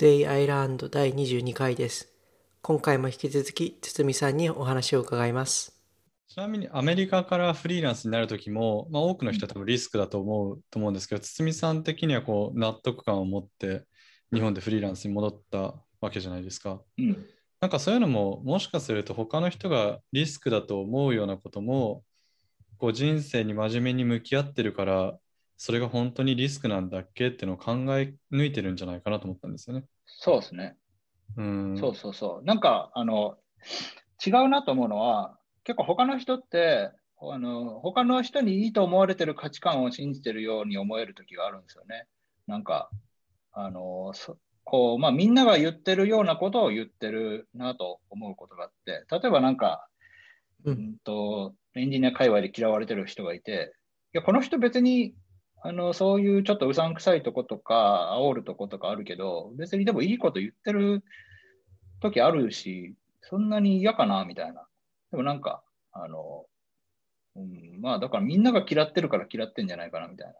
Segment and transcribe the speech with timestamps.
[0.00, 2.10] Today I Learned 第22回です。
[2.62, 5.78] 今回も引き続き、堤さんにお話を伺います。
[6.26, 13.84] ちなみにアメリカからフリーランスになるときも、まあ、多くの人は多分リスクだと思うと思うんですけど、堤さん的にはこう納得感を持って
[14.32, 16.80] 日本でフリーランスに戻ったわけじゃないですか。
[16.96, 17.26] うん、
[17.60, 22.04] なんかそういうのももしかすると他の人がリスクだと思うようなことも
[22.78, 25.18] こう人生に真面目に向き合ってるから
[25.62, 29.84] それが本当にリスクなんだっけっていうのを考え抜いてるんじゃないかなと思ったんですよね。
[30.06, 30.78] そうですね。
[31.36, 31.76] うん。
[31.78, 32.44] そうそうそう。
[32.46, 33.36] なんか、あの、
[34.26, 42.06] 違うなと思うのは、結構他の人って、あの他の人にいいと思われてる価値観を信じてるように思える時があるんですよね。
[42.46, 42.88] なんか、
[43.52, 49.86] あの、そこう、まあみんなが言ってるようなことを言ってるなと思うことがあって、例えばなんか、
[50.64, 50.70] う。
[50.70, 53.74] うんんと、エンジニア界隈で嫌われてる人がいて、
[54.14, 55.14] いや、この人別に、
[55.62, 61.04] あの、そういうちょっとうさんくさいとことか、煽るとことかあるけど、別にでもいいこと言ってる
[62.00, 64.66] 時あるし、そんなに嫌かな、みたいな。
[65.10, 65.62] でもなんか、
[65.92, 66.46] あの、
[67.36, 70.34] うん、まあだからみんなが嫌ってるから嫌ってんじゃないかな、みたいな。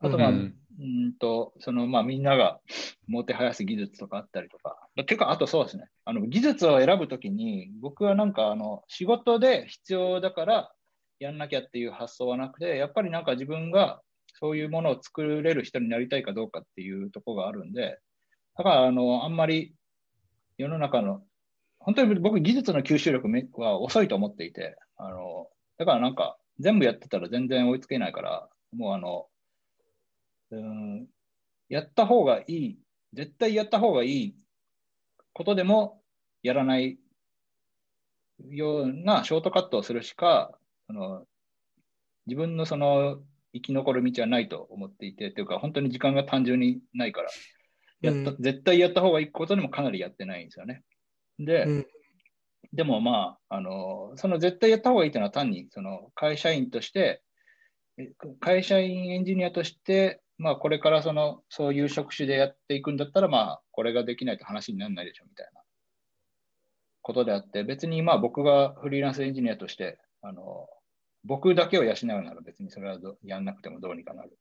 [0.00, 2.60] あとまあ、ううんんと、そのまあみんなが
[3.06, 4.76] もてはやす技術とかあったりとか。
[5.06, 5.88] てか、あとそうですね。
[6.04, 10.72] あの技術を選ぶときに、僕はなんかあの仕事で必要だから
[11.20, 14.02] やんなきゃっていう発想はなくて、やっぱりなんか自分が
[14.42, 18.00] そういうものを作れる人になりたいかどうかっていうとこがあるんで、
[18.58, 19.72] だからあのあんまり
[20.58, 21.22] 世の中の、
[21.78, 23.28] 本当に僕技術の吸収力
[23.60, 25.46] は遅いと思っていて、あの
[25.78, 29.26] だからなんか全部やってたら全然追いつけないから、もうあの、
[30.50, 31.06] うん、
[31.68, 32.78] やった方がいい、
[33.12, 34.34] 絶対やった方がいい
[35.34, 36.02] ことでも
[36.42, 36.98] やらない
[38.50, 40.50] ようなショートカットをするしか、
[40.88, 41.26] その
[42.26, 43.18] 自分のその
[43.52, 47.30] 生き残る道はないと思っていて、というか本当に時間が単純にないから、
[48.00, 50.82] やったうん絶対やった方がいいことでもかなりやってないんですよね。
[51.38, 51.86] で、うん。
[52.72, 57.22] でもまあ、あの、その絶対やった方がいいというのは単に、その会社員として、
[57.98, 58.10] え
[58.40, 65.62] 会社員エンジニアとして、まあこれからその、そういう職種でやっていくんだったら、まあこれができないと話にならないでしょみたいな。
[67.02, 70.66] ことであって、別にまあ僕がフリーランスエンジニアとして、あの、
[71.24, 74.38] 僕だけを養うなら別にそれはどやんなくてもどうにかなる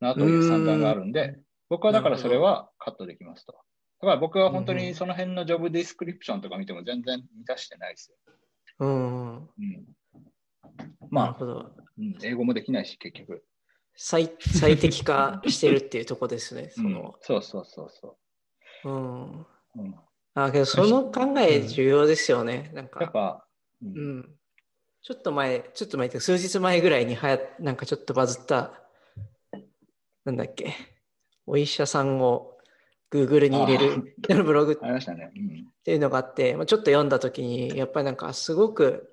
[0.00, 1.38] なという算段があるんで、
[1.68, 3.52] 僕はだからそれはカットできますと。
[4.00, 8.16] だから僕は本当にその辺のジョブディスクリプションとか見ても全然満たしてないですよ。
[8.78, 9.48] うん。
[11.10, 11.66] まあ、
[12.22, 13.42] 英語もできないし、結局。
[13.94, 16.70] 最最適化してるっていうとこですね。
[16.76, 18.18] うんその、そうそうそうそ
[18.84, 19.40] うん。
[19.40, 19.46] う。
[19.76, 19.94] うん、
[20.34, 22.70] あ、けどその考え重要ですよね。
[22.74, 23.48] なんやっか、ぱ、
[23.82, 24.38] ううんん。
[25.06, 28.72] ちょっと前、ちょっと前数日前ぐらいにはや、なんかちょっとバズった、
[30.24, 30.74] なんだっけ、
[31.46, 32.58] お医者さんを
[33.12, 34.72] Google に入れるブログ。
[34.72, 34.76] っ
[35.84, 39.08] ていうのがあって、まあ、ちょっと読んだときに、やっぱりなんかすごく、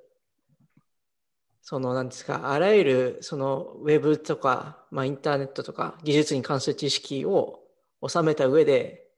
[1.62, 7.60] そのなんですか、あらゆるそのウェブとか、まあ、インターネットとか技術に関する知識を
[8.04, 9.12] 収めた上で、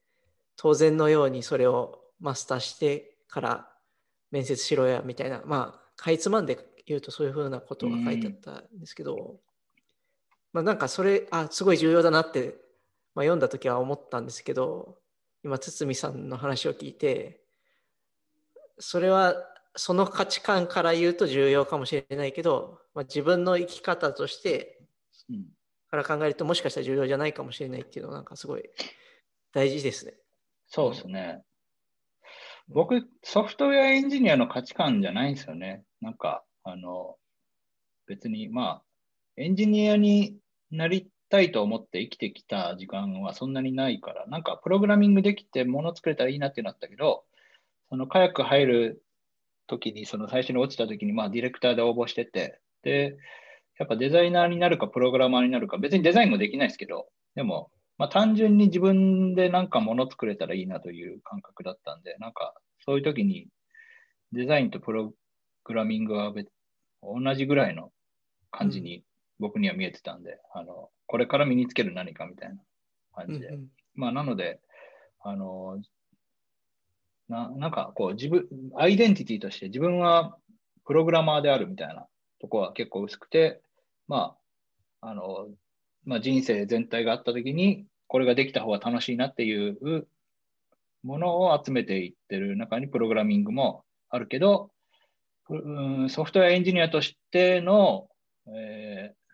[0.57, 3.69] 当然のようにそれをマスターしてから
[4.29, 9.39] 面接しろやみたいな、まあ、かいつまんで言うとそういうふうなことが書いてあったんですけど、
[10.53, 12.55] まあなんかそれ、あ、すごい重要だなって、
[13.13, 14.97] まあ、読んだときは思ったんですけど、
[15.43, 17.41] 今、堤さんの話を聞いて、
[18.79, 19.35] それは
[19.75, 24.79] その価値観から言うと重要かもしれないけど、まあ、自分の生き方として
[25.29, 25.45] うん
[25.89, 28.63] から考えるともしかしたら重要じゃないかもしれないっていうのはなんかすごい
[29.53, 30.13] 大事ですね。
[30.67, 31.43] そうですね。
[32.67, 35.83] 僕、ソフトウェアエンジニアの価値観じゃないんですよね。
[36.01, 37.15] なんか、あの、
[38.07, 38.83] 別に、まあ、
[39.37, 40.37] エンジニアに
[40.71, 47.23] なりたいと思って生きてきた時間はそんなにないから、なんか、プログラミングできて物作れたらいいなってなったけど、
[47.89, 49.03] その、早く入る
[49.67, 53.15] 時に、その最初に落ちた時に、まあ、ディレクターで応募してて、で、
[53.77, 62.53] やっぱデザイナーになるか、プログラマーになるか、別にデザインもできないですけど、でも、まあ、単純に自分でなんか物作れたらいいなという感覚だったんで、なんか
[62.85, 63.47] そういう時に
[64.31, 65.13] デザインとプロ
[65.63, 66.49] グラミングは別
[67.01, 67.91] 同じぐらいの
[68.51, 69.03] 感じに
[69.39, 72.55] 僕には見えてたんで、あのこれから身につける何かみたいな
[73.13, 73.47] 感じで。
[73.47, 74.59] うんまあ、なので、
[75.21, 75.81] あの
[77.29, 80.37] ななんかこう自分、アイデンティティとして自分は
[80.85, 82.05] プログラマーであるみたいな
[82.39, 83.61] とこは結構薄くて、
[84.07, 84.35] ま
[85.01, 85.47] あ、あの、
[86.05, 90.07] まあ、人生全体があったときに、これができた方が楽しいなっていう
[91.05, 94.71] ものを集めていってる中にプログラミングもあるけど、
[95.49, 98.07] うんソフトウェアエンジニアとしての、
[98.47, 99.25] えー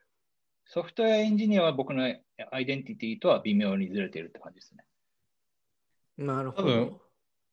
[0.74, 4.86] ソフトウェアエンジニアは僕のアイデンティティとは微妙にずれているって感じですね。
[6.18, 7.02] なるほ多分ど。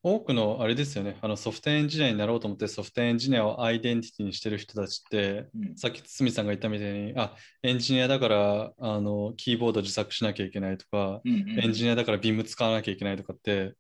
[0.05, 13.75] 多くのあれですよね、あのソフトエンジニアになろうと思ってソフトエンジニアをアイデンティティにしてる人たちって、うんさっき堤さんが言ったみたいに、あ、エンジニアだからあのキーボード自作しなきゃいけないとか、うんうんエンジニアだから Vim 使わなきゃいけないとかって、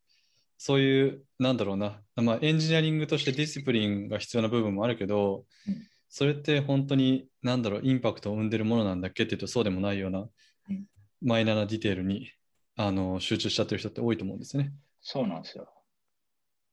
[0.59, 5.89] そういう、なんだろうな、まあ、エンジニアリングとして discipline が必要な部分もあるけど、うん。
[6.11, 10.29] それって本当に、なんだろう、インパクトを生んでるものなんだっけっていうと、そうでもないような、
[10.69, 10.87] うん。
[11.23, 12.31] マイナーなディテールに
[12.77, 14.73] あの集中しちゃってる人って多いと思うんですよね。
[15.01, 15.69] そうなんですよ。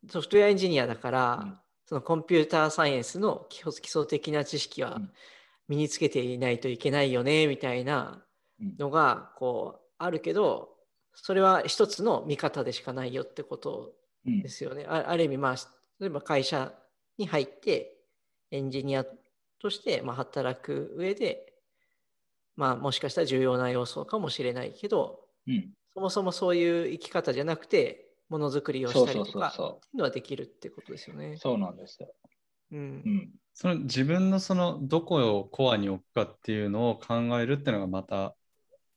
[0.10, 1.60] ソフトウェアエンジニアだから、うん。
[1.88, 5.12] そのコンピューターサイエンスの基礎的な知識はうん。
[5.68, 8.24] 身につけていないといけないよねみたいな
[8.60, 8.76] うん。
[8.78, 10.75] のがこうあるけど
[11.16, 13.94] それは一つの見方でしかないよってこと
[14.26, 14.86] うんですよね。
[14.88, 15.56] あある意味まあ
[16.00, 16.74] 例えば会社
[17.18, 17.98] に入って
[18.52, 19.06] エンジニア
[19.60, 21.54] としてまあ働く上で
[22.56, 31.38] まあもしかしたら重要な要素かもしれないけどうんそもそもそういう生き方じゃなくてものづくりをしたりとかっていうのはできるってことですよねう。。
[31.38, 32.14] そうなんですよ。
[32.72, 33.30] うんうん。
[33.54, 38.36] その自分のそのどこをコアに置くかっていうのを考えるっていうのがまた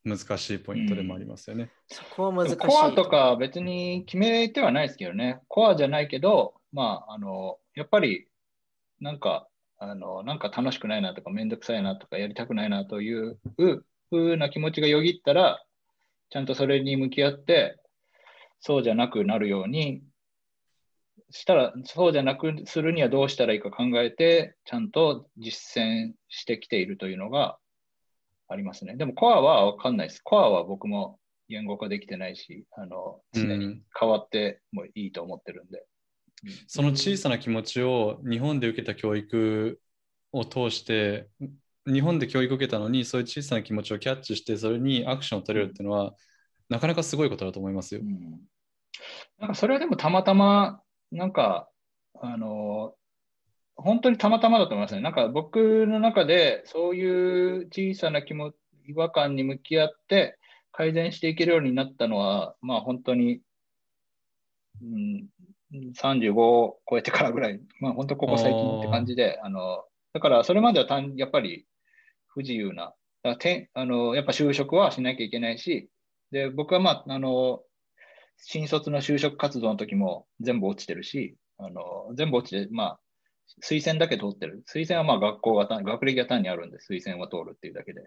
[0.08, 1.70] 難しいポイントでもありますよね。
[1.88, 2.56] そこは難しい。
[2.56, 5.40] コアとか別に決めてはないですけどね。
[5.48, 8.28] コアじゃないけど、まあ、あの、やっぱり、
[9.00, 13.82] なんか、あの、なんか楽しくないなとか、めんどくさいなとか、やりたくないなというふ
[14.16, 15.64] うな気持ちがよぎったら、
[16.30, 17.78] ちゃんとそれに向き合って、
[18.60, 20.02] そうじゃなくなるように
[21.30, 27.58] したら、そうじゃなくするにはどうしたらいいか考えて、ちゃんと実践してきているというのが
[28.48, 28.96] ありますね。
[28.96, 30.20] でもコアはわかんないです。
[30.22, 31.18] コアは僕も
[31.48, 35.84] 言語化できてないし、あの常にうん変わってもいいと思ってるんで。
[36.68, 39.80] その小さな気持ちを日本で受けた教育
[40.32, 41.28] を通して、
[41.86, 46.14] 日本で教育を受けたのに、そういう小さな気持ちをキャッチして、それにアクションを取れるっていうのは、
[46.68, 48.04] なかなかすごいことだと思いますよう。
[48.04, 48.40] ん
[49.38, 51.68] なんかそれはでもたまたま、なんか、
[52.20, 52.94] あの、
[53.78, 55.00] 本当にたまたまだと思いますね。
[55.00, 58.52] なんか僕の中でそういう小さな気も
[58.86, 60.38] 違和感に向き合って
[60.72, 63.40] 改善していけるようになったのは、まあ本当に、
[64.82, 65.28] うん、
[65.94, 71.66] 35を超えてからぐらい、まあ本当ここ最近って感じで、あの、だからそれまでは単やっぱり
[72.26, 75.88] 不自由な、だてあのやっぱ就職はしなきゃいけないし、
[76.30, 77.62] で、僕はまあ、あの、
[78.36, 83.00] 新卒の就職活動の時も全部落ちてるし、あの、全部落ちて、まあ、
[83.62, 84.62] 推薦だけ通ってる。
[84.72, 88.02] 推薦はまあ学校が単、学歴が単にあるんで、推薦は通るっていうだけで。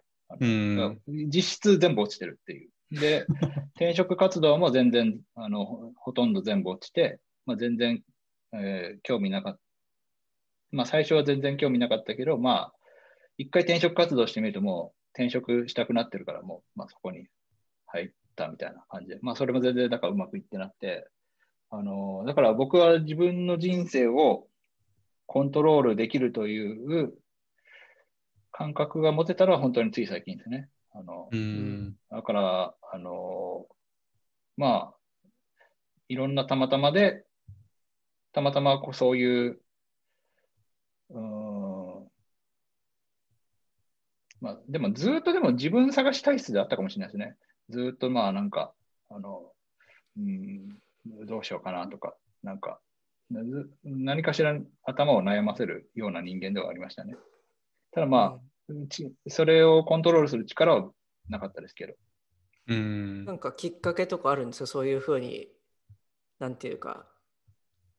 [1.07, 2.69] 実質全部落ちてるっていう。
[2.91, 3.25] で、
[3.75, 8.03] 転職活動も全然、あの、ほほとんど全部落ちて、まあ全然、
[8.53, 9.61] えー興味なかった。
[10.71, 12.73] まあ最初は全然興味なかったけど、まあ、
[13.37, 17.27] 一回転職活動してみるともう転職したくなってるからもう、まあそこに
[17.87, 21.07] 入ったみたいな感じで、まあそれも全然だからうまくいってなって、
[21.69, 24.47] あの、だから僕は自分の人生を
[25.25, 27.13] コントロールできるという
[28.51, 30.69] 感覚が持てたのは本当につい最近ですね。
[30.93, 31.95] あの、うん。
[32.09, 33.65] だから、あの
[34.57, 34.95] まあ、
[36.09, 37.25] いろんなたまたまで、
[38.33, 39.61] たまたまこうそういう、
[41.09, 42.07] うーん、
[44.41, 47.37] まあ、でもずっとでも自分探し体質であったかもしれないですね。
[47.69, 48.73] ずっとまあなんか、
[49.09, 49.51] あの、
[50.17, 50.77] うん、
[51.25, 52.90] どうしようかなとか、なんか、ず
[53.83, 57.15] 何かしら頭を悩ませるような人間ではありましたね。
[57.91, 60.91] ただまあ、ちそれをコントロールする力は
[61.29, 61.93] なかったですけど。
[62.67, 65.49] うんなんかきっかけとかあるんですよ、そういうふうに、
[66.39, 67.07] なんていうか、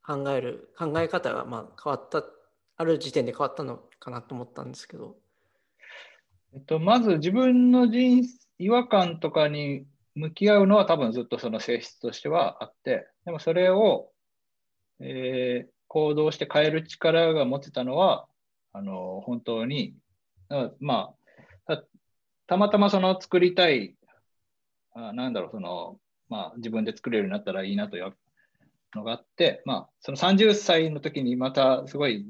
[0.07, 2.25] 考える、考え方がまあ変わった、
[2.77, 5.17] ある時点で変わったのかなと思ったんですけど。
[6.55, 8.25] えっと、まず自分の人
[8.59, 14.12] 違和感とかに向き合うのは多分ずっとその性質としてはあって、でもそれを、
[15.01, 18.27] えー行動して変える力が持てたのは、
[18.73, 19.95] あの、本当に、
[20.81, 21.13] ま
[21.67, 21.85] あ、た
[22.47, 23.95] たまたまその作りたい、
[24.95, 25.99] あなんだろう、その、
[26.31, 28.17] まあ自分で作れるようになったらいいなという
[28.95, 32.25] のがあって、まあ、その30歳の時にまたすごい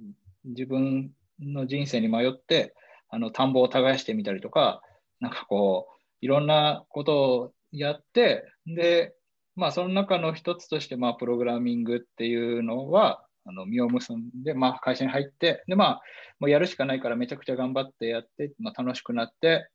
[0.44, 2.74] 自分の人生に迷って、
[3.10, 4.82] あの田んぼを耕してみたりとか、
[5.20, 9.14] なんかこう、いろんなことをやって、で、
[9.56, 16.02] まあその中の一つとして、まあプログラミングっていうのは、あの実を結んで、まあ会社に入って、で、まあ
[16.40, 19.68] もうやるしかないからめちゃくちゃ頑張ってやって、まあ楽しくなって、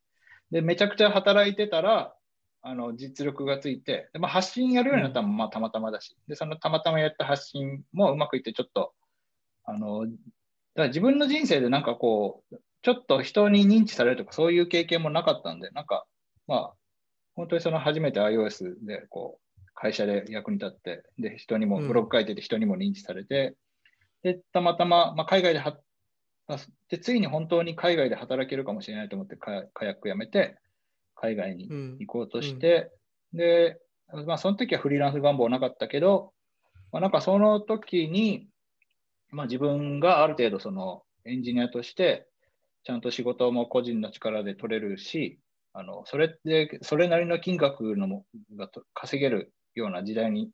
[0.51, 2.13] で、めちゃくちゃ働いてたら、
[2.61, 8.93] あの実力がついて、でまあ、発信やるようになったのもまあたまたまだし、で、そのたまたまやった発信もうまくいって、ちょっと、
[9.63, 10.17] あの、だか
[10.75, 16.05] ら自分の人生でなんかこう、ちょっと人に認知されるとかそういう経験もなかったんで、なんか、
[16.47, 16.73] まあ、
[17.35, 19.46] 本当にその初めて iOS でこう
[19.79, 21.87] 会社で役に立って、で、人にも、うん。
[21.87, 23.55] ブログ書いてて人にも認知されて、
[24.23, 25.77] で、たまたま、まあ、海外では、
[26.47, 26.57] あ
[26.89, 30.57] で、ついに本当に海外で働けるかもしれないと思ってカ、カヤックやめて、
[31.15, 31.97] 海外にうん。
[31.99, 32.91] 行こうとして、
[33.33, 33.79] で、
[34.25, 36.33] まあ、その時はフリーランス願望なかったけど、
[36.91, 38.47] まあ、なんかその時に、
[39.29, 42.27] まあ、自分がある程度そのエンジニアとして、
[42.83, 45.39] ちゃんと仕事も個人の力で取れるし、
[45.73, 50.49] あのそれで、それなりの金額のもがと稼げるような時代に、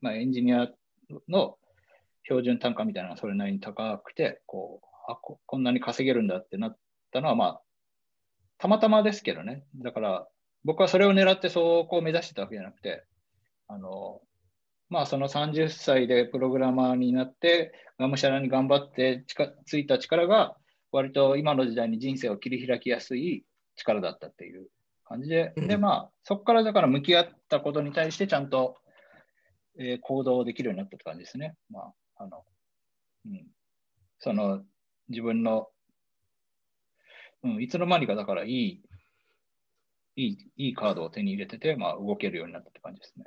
[0.00, 0.68] まあ、エンジニア
[1.28, 1.56] の
[2.24, 6.78] 標準単価みたいなのがそれなりに高くて、こうあここんなに稼げるんだってなっ
[7.12, 7.62] たのは、まあ、
[8.58, 9.64] たまたまですけどね。
[9.76, 10.28] だから、
[10.64, 13.04] 僕はそれを狙ってそこを目指してたわけじゃなくて、
[13.66, 14.20] あの、
[14.88, 20.56] まあ、その30歳でプログラマーになって、がむしゃらに頑張ってちかついた力が、
[20.92, 23.44] 割と今の時代に人生を切り開きやすい
[23.76, 24.68] 力だったっていう
[25.12, 28.76] 感じで、うんで、まあ、そこからだから向き合ったことに対してちゃんと、
[29.78, 31.54] えー行動できるようになったって感じですね。
[31.70, 32.44] まあ、あの、
[33.26, 33.46] うん。
[34.18, 34.62] その、
[35.08, 35.68] 自分の、
[37.42, 38.82] うん、いつの間にかだからいい、
[40.16, 43.24] いい、いいカードを手に入れてて、まあ、動けるようになったって感じですね。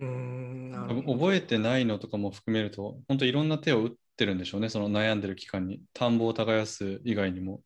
[0.00, 5.80] うーん、覚えてないのとかも含めると、本当いろんな手を打ってるんでしょうね、その悩んでる期間に。
[5.92, 7.62] 田んぼを耕す以外にも。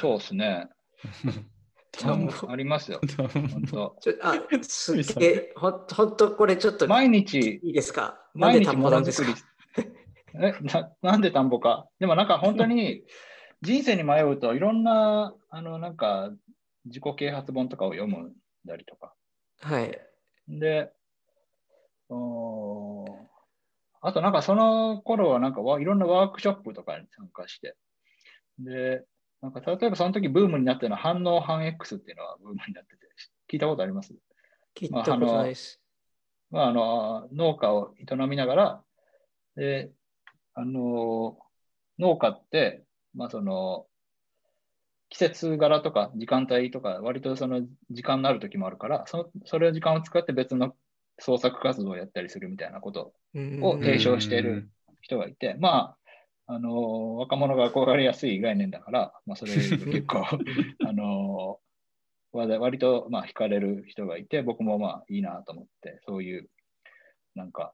[0.00, 0.68] そうですね。
[1.98, 3.00] 田んぼ ありますよ。
[3.16, 3.96] 本当。
[4.00, 8.20] ちょあ、すっげえ、ほんほんとこれちょっと毎日、いいですか？
[8.34, 9.28] なんで田んぼ毎日もなんですか？
[9.28, 9.90] のづくり。
[10.36, 11.88] えな、なんで田んぼか？
[11.98, 13.04] でもなんか本当に
[13.62, 16.30] 人生に迷うといろんな、あの、なんか
[16.86, 18.34] 自己啓発本とかを読むん
[18.64, 19.14] だりとか。
[19.60, 19.98] はい。
[20.48, 20.92] で、
[22.08, 23.08] おー
[24.06, 27.74] あとなんかその頃はなんかわいろんなワークショップとかに参加して、
[28.58, 29.02] で、
[29.44, 33.06] なんか例えばその時ブームになってるのは反応反 X っていうのはブームになってて、
[33.52, 34.14] 聞いたことあります？
[34.74, 35.82] 聞いたことないです。
[36.50, 38.82] まあ、あの農家を営みながら、
[39.56, 39.90] で、
[40.54, 41.36] あの、
[41.98, 42.84] 農家って、
[43.14, 43.86] まあその、
[45.10, 47.60] 季節柄とか時間帯とか、割とその
[47.90, 50.74] 時間のある時もあるから、そのそれを時間を使って別の
[51.18, 53.12] 創作活動をやったりするみたいなこと
[53.60, 54.70] を提唱している
[55.02, 55.96] 人がいて、まあ、
[56.46, 60.24] あの、若者が憧れやすい概念だから、まあそれ結構、
[60.86, 61.60] あの、
[62.32, 66.50] 割とまあ惹かれる人がいて、僕もまあいいなと思って、そういう
[67.34, 67.72] なんか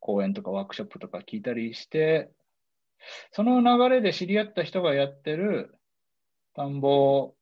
[0.00, 2.30] 講演とかワークショップとか聞いたりして、
[3.32, 5.74] その流れで知り合った人がやってる
[6.54, 7.34] 田んぼ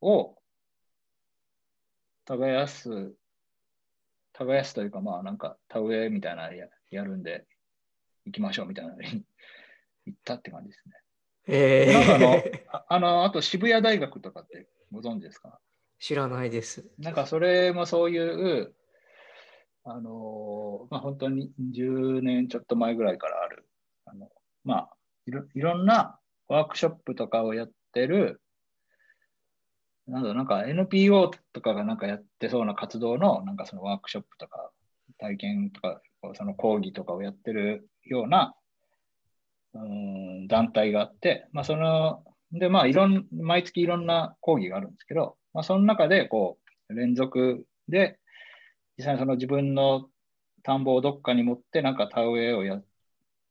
[0.00, 0.36] を
[2.24, 3.14] 耕す、
[4.32, 7.44] 耕すというかまあなんか田植えみたいなのややるんで
[8.24, 8.94] 行きましょうみたいな
[10.06, 10.94] 行ったって感じですね。
[11.48, 15.58] えなんかあのー、ああの、あと渋谷大学とかってご存知ですか？
[15.98, 16.84] 知らないです。
[16.98, 18.74] なんかそれもそういう、
[19.84, 23.66] あのまあ、本当に10年ちょっと前ぐらいからある、
[24.04, 24.28] あの
[24.64, 24.90] まあ
[25.26, 26.18] いろ、いろんな
[26.48, 28.40] ワークショップとかをやってる、
[30.06, 34.70] なんだろうなんか NPO とかがなんかやってそうな活動の、なんかそのワークショップとか
[35.18, 36.00] 体験とか、
[36.34, 38.54] その講義とかをやってるような、
[39.74, 46.58] うん団体があって、まあ、その、で、まあ、いろん、毎月いろんな講義があるんですけど、まあ、その中で、こ
[46.90, 48.18] う、連続で、
[48.98, 50.08] 実際にその自分の
[50.62, 52.80] 田んぼをどっかに持って、なんか田植えをや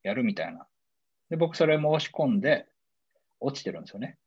[0.03, 0.67] やるみたいな。
[1.29, 2.67] で、僕それ申し込んで、
[3.39, 4.17] 落ちてるんですよね。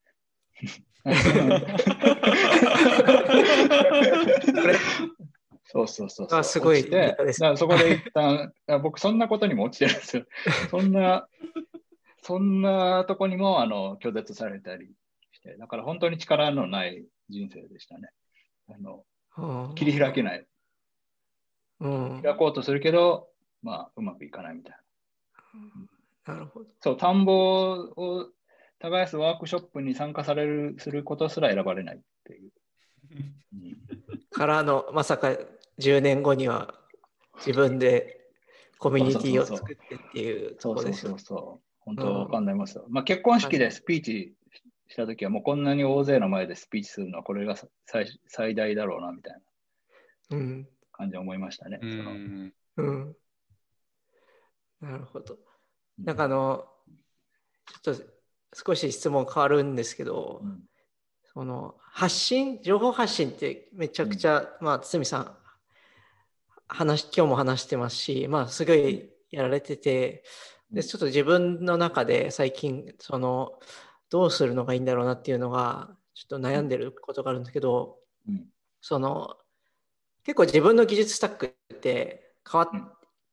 [5.67, 6.39] そうそうそうそう。
[6.39, 10.25] あすごいですだからそこで一旦、あ僕そんなことにも落ちてるんですよ。
[10.71, 11.29] そんな、
[12.25, 14.89] そんなとこにもあの拒絶されたり
[15.33, 18.09] して、だから本当に力のない人生でしたね。
[18.69, 19.05] あの
[19.37, 20.47] うん切り開けない。
[21.81, 22.21] うん。
[22.23, 23.29] 開こうとするけど、
[23.63, 24.77] まあ、うまくいかないみたい
[26.27, 26.35] な。
[26.35, 26.67] なるほど。
[26.81, 28.29] そう、田んぼを
[28.79, 32.51] 耕すワークショップに参加される、することすら選ばれないっていう。
[33.13, 33.75] うん
[34.31, 35.37] からの、まさか
[35.79, 36.75] 10年後には
[37.37, 38.27] 自分で
[38.79, 41.39] コミュニティを作ってっていうところですよそうそうそう。
[41.39, 41.64] そう。
[41.85, 42.87] 本当わかんないますよ。
[42.89, 44.35] まあ、結婚式でスピーチ
[44.89, 49.41] したときは、もうこんなに大勢の前でスピーチするのは、これが最最大だろうな、みたい
[50.31, 50.69] なうん。
[50.93, 51.79] 感じで思いましたね。
[51.83, 53.17] うんうん。
[54.81, 55.39] なるほど。
[55.99, 56.67] なんかあの、
[57.83, 58.03] ちょっと
[58.55, 60.63] 少し質問変わるんですけど、うん
[61.37, 65.37] その発信、情報発信ってめちゃくちゃ、まあ、堤さん、
[66.69, 73.59] 話、今日も話してますし、まあ、すごいやられてて、うんで、ちょっと自分の中で最近、その、
[74.11, 78.47] どうするのがいいんだろうなっていうのが、ちょっと悩んでることがあるんですけど、うん。
[78.81, 79.37] その、
[80.25, 82.91] 結構自分の技術スタックって変わっ、うん。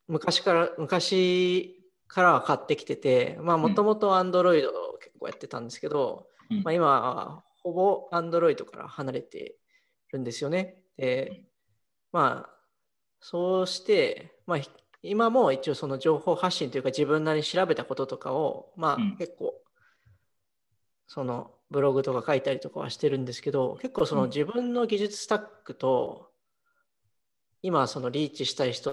[0.07, 6.63] 昔から昔からは買ってきてて、まあもともと Android を結構やってたんですけど、うん。
[6.63, 9.57] まあ今はほぼ Android から離れて
[10.11, 10.81] るんですよね。
[10.97, 11.45] で、
[12.11, 12.61] まあ
[13.19, 14.69] そうして、まあひ
[15.03, 19.13] 今も一応その情報発信というか自分なりに調べたこととかを、まうん。
[19.13, 19.55] あ結構
[21.07, 24.29] そのブログとか書いたりとかはしてるんですけど、結構そのうん。
[24.29, 26.31] 自分の技術スタックと
[27.61, 28.91] 今そのリーチしたい人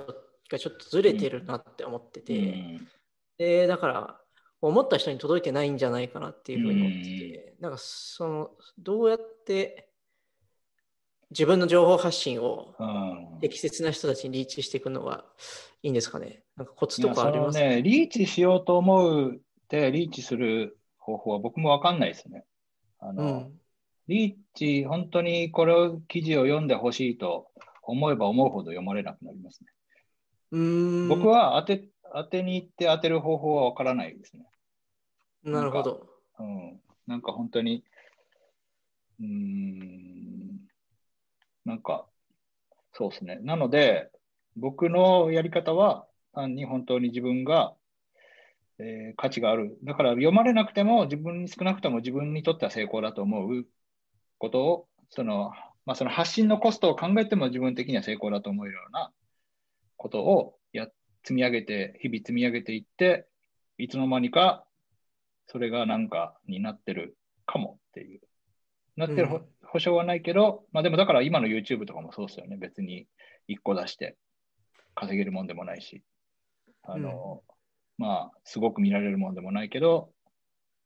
[0.50, 2.88] がちょっとずれてるなって思ってて、うん。
[3.36, 4.20] でだから
[4.60, 9.88] 思った人に届いてないんじゃないかなっていうふうに思ってて、なんかそのどうやって
[11.30, 13.38] 自分の情報発信をうん。
[13.40, 15.24] 適切な人たちにリーチしていくのが
[15.82, 16.42] いいんですかね？
[16.56, 17.58] なんかコツとかあります？
[17.58, 22.44] そのね、リーチしようと思うって、リーチする方法は僕もわかんないですね。
[22.98, 23.60] あの、うん
[24.08, 27.48] リーチ、本当にこれを記事を読んでほしいと
[27.82, 29.66] 思えば思うほど読まれなくなりますね。
[30.52, 34.46] うーん僕は当て当てに行って当てる方法はわからないですね。
[35.44, 36.08] なるほど。
[36.38, 36.80] うん。
[37.06, 37.84] なんか本当に、
[39.20, 40.58] うーん、
[41.66, 42.06] なんか、
[42.94, 43.40] そうですね。
[43.42, 44.10] なので、
[44.60, 47.74] 僕のやり方は、単に本当に自分が、
[48.78, 49.78] えー価値がある。
[49.82, 53.66] だから読まれなくても、自分に少なくとも自分にとっては成功だと思う
[54.38, 55.52] ことを、その、
[55.84, 59.10] まあ、その発信のコストを考えても自分的には成功だと思えるような
[59.96, 60.86] ことをや
[61.24, 63.26] 積み上げて、日々積み上げていって、
[63.78, 64.64] いつの間にか
[65.46, 68.20] それがなんかになってるかもっていう。
[68.96, 69.28] なってる
[69.62, 72.56] 保証はないけど、まあでもだから今の YouTube とかもそうですよね。
[72.56, 73.06] 別に
[73.48, 74.16] 1個出して
[74.98, 76.02] 稼げるもんでもないし、
[76.82, 77.42] あの、
[77.98, 80.10] まあすごく見られるもんでもないけど、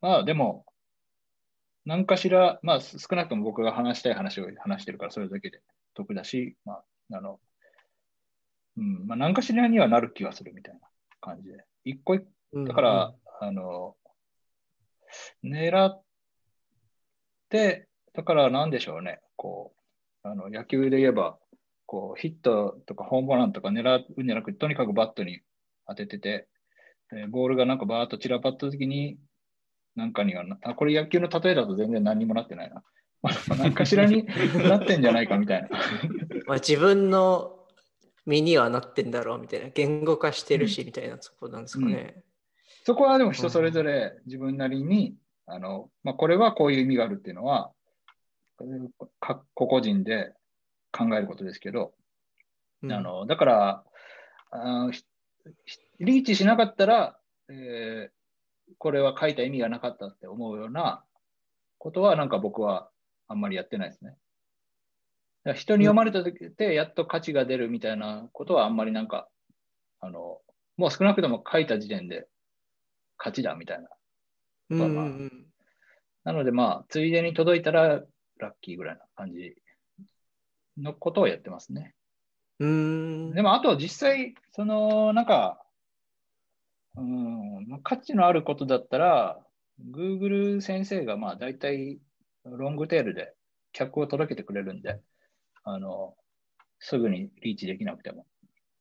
[0.00, 0.66] まあでも、
[1.84, 5.60] 何かしら、まあ少なくとも僕が話したい話を話してるからそれだけで
[5.94, 7.40] 得だし、まあ、あの、
[8.76, 10.80] うん、まあ何かしらにはなる気はするみたいな
[11.20, 11.64] 感じで。
[11.84, 12.64] 一個一うん。
[12.66, 13.96] だから、あの、
[15.42, 16.02] 狙っ
[17.48, 19.74] て、だからなんでしょうね、こ
[20.24, 21.38] う、あの野球で言えば、
[21.92, 25.42] こうヒットとかホームランとか狙うんじゃなくて、とにかくバットに
[25.86, 26.48] 当ててて、
[27.10, 29.18] でボールがなんかバーッと散らばった時に、
[29.94, 32.82] なんかにはな、あ、これ野球の例えだと全然何にもなってないな。
[33.20, 34.24] ま あなんかしらに
[34.66, 35.68] なってんじゃないかみたいな。
[36.48, 37.58] まあ、自分の
[38.24, 42.24] 身にはなってんだろうみたいな言語化してるし、みたいなところなんですかね。
[42.84, 47.70] そこはでも人それぞれ自分なりに、あの、まあ、これはこういう意味があるっていうのは、
[49.20, 50.32] か個々人で
[50.92, 51.94] 考えることですけど、
[52.82, 53.84] うんあの、だから、
[54.50, 54.90] あ
[55.98, 58.22] リーチしなかったら、えー
[58.78, 61.04] これは書いた意味がなかったって思うような
[61.78, 62.90] ことは、なんか僕は
[63.28, 64.10] あんまりやってないですね。
[64.10, 64.18] だか
[65.50, 69.28] ら人に読まれた時でやっと価値が出るみたいなことはあんまりなんか、
[70.00, 70.38] あの、
[70.76, 72.26] もう少なくとも書いた時点で
[73.18, 73.88] 勝ちだみたいな。
[74.70, 75.46] うんうんうん
[76.24, 78.00] なのでまあ、ついでに届いたら
[78.38, 79.56] ラッキーぐらいな感じ
[80.78, 81.94] のことをやってますね。
[82.58, 85.62] うーんでも、あと実際、その、なんか、
[86.96, 89.40] うん、まあ価値のあることだったら、
[89.90, 91.98] Google 先生がまあ大体
[92.44, 93.34] ロングテールで
[93.72, 95.00] 客を届けてくれるんで、
[95.64, 96.14] あの、
[96.78, 98.26] すぐにリーチできなくても。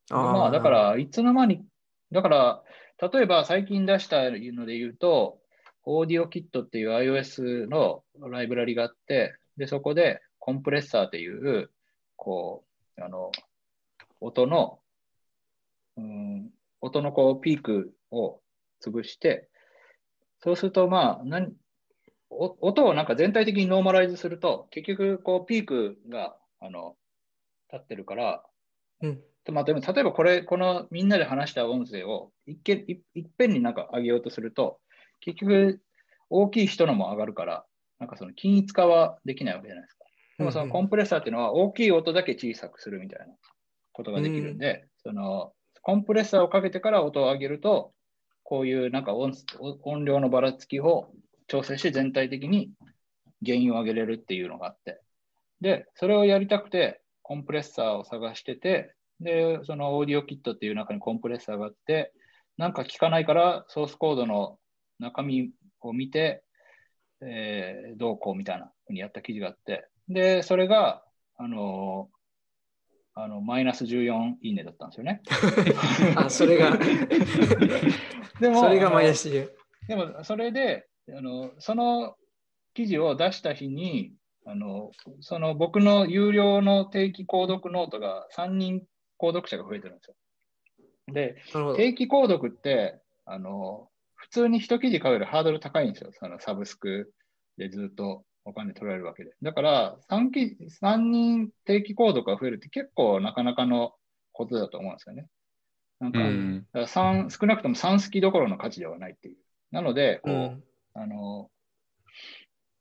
[0.09, 1.63] まあ、だか、ら、いつの間に、
[2.11, 2.63] だから、
[3.11, 5.39] 例えば最近出したので言うと、
[5.83, 11.71] オーディオキットっていう iOS のライブラリがあって、で、そこでコンプレッサーっていう、
[12.21, 12.63] こ
[12.99, 13.31] う、あの、
[14.19, 14.77] 音の、
[15.97, 18.39] うん、音のこうピークを
[18.79, 19.49] 潰して、
[20.43, 21.51] そうすると、まあ、何
[22.29, 26.95] お音をなんか全体的にノーマライズすると、結局、こう、ピークが、あの、
[27.73, 28.43] 立ってるから、
[29.01, 34.79] うんでまあ、でも例えばこれ、このみんなで話した音声を一見いいっぺんになんか上げようとすると、
[35.19, 35.81] 結局
[36.29, 37.65] 大きい人のも上がるから、
[37.97, 40.00] なんかその均一化はできないわけじゃないですか。
[40.41, 43.33] でもそのコンプレッサーっていうのは大きい音だけ小さくするみたいな
[43.91, 47.93] ことができるんで、そのコンプレッサーをかけてから音を上げると、
[48.43, 49.35] こういうなんか音
[49.83, 51.11] 音量のばらつきを
[51.47, 52.71] 調整して全体的に
[53.45, 55.01] 原因を上げれるっていうのがあって。
[55.61, 62.11] で、それをやりたくて、コンプレッサーを探してて、で、そのオーディオキットっていう中にコンプレッサーがあって、
[62.57, 64.57] なんか聞かないからソースコードの
[64.99, 65.51] 中身
[65.81, 66.43] を見て、
[67.21, 71.03] えーどうこうみたいなふうにやった記事があって、で、それが、
[71.37, 72.09] あの
[73.13, 75.21] あのマイナス14いいねだったんですよね。
[76.15, 76.77] あ、それが、
[78.39, 79.41] でもそれがマイナあス10。
[79.41, 79.49] の
[79.87, 82.15] でも、それであの、その
[82.73, 84.13] 記事を出した日に、
[84.45, 88.81] あのその僕の有料の定期購読ノートが3人
[89.19, 90.15] 購読者が増えてるんですよ。
[91.13, 91.35] で。
[91.75, 96.11] 定期購読って、あの、普通に一記事買うよりハードル高いんですよ。
[96.13, 97.13] そのサブスク
[97.57, 99.31] でずっとお金取られるわけで。
[99.41, 103.93] だから、3, 記三人定期購読が増えるって結構なかなかの
[104.31, 105.27] ことだと思うんですよね。
[105.99, 106.59] なんうか、ん。
[106.59, 109.37] だから三少なくとも3好きどころの価値ではないっていう。
[109.71, 110.63] なので、こう、うん。
[110.93, 111.51] あの、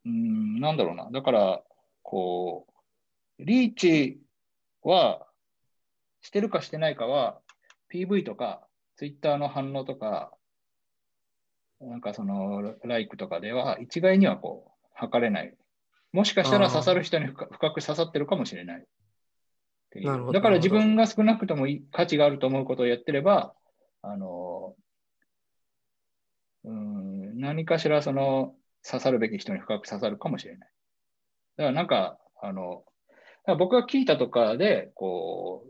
[0.07, 1.11] うーん、なんだろうな。
[1.11, 1.63] だから、
[2.03, 2.67] こ
[3.39, 4.21] う、リーチ
[4.83, 5.27] は、
[6.23, 7.41] してるかしてないかは、
[7.93, 10.33] PV とか、Twitter の反応とか、
[11.81, 14.70] なんかその、ライクとかでは、一概にはこう、
[15.01, 15.55] 測れない。
[16.13, 18.85] もしかしたら刺さる人に深深く刺さってるかもしれない。
[20.33, 23.55] だから自分が少なくとも価値があると思うことをやってれば、
[24.03, 24.75] あの、
[26.65, 28.55] うん、何かしらその
[28.89, 30.69] 刺さるべき人に深く刺さるかもしれない。
[31.57, 32.85] だからなんか、あの、
[33.59, 35.65] 僕が聞いたとかで、こ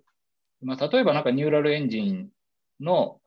[0.60, 2.28] う、まあ、例えばなんかニューラルエンジン
[2.80, 3.20] の、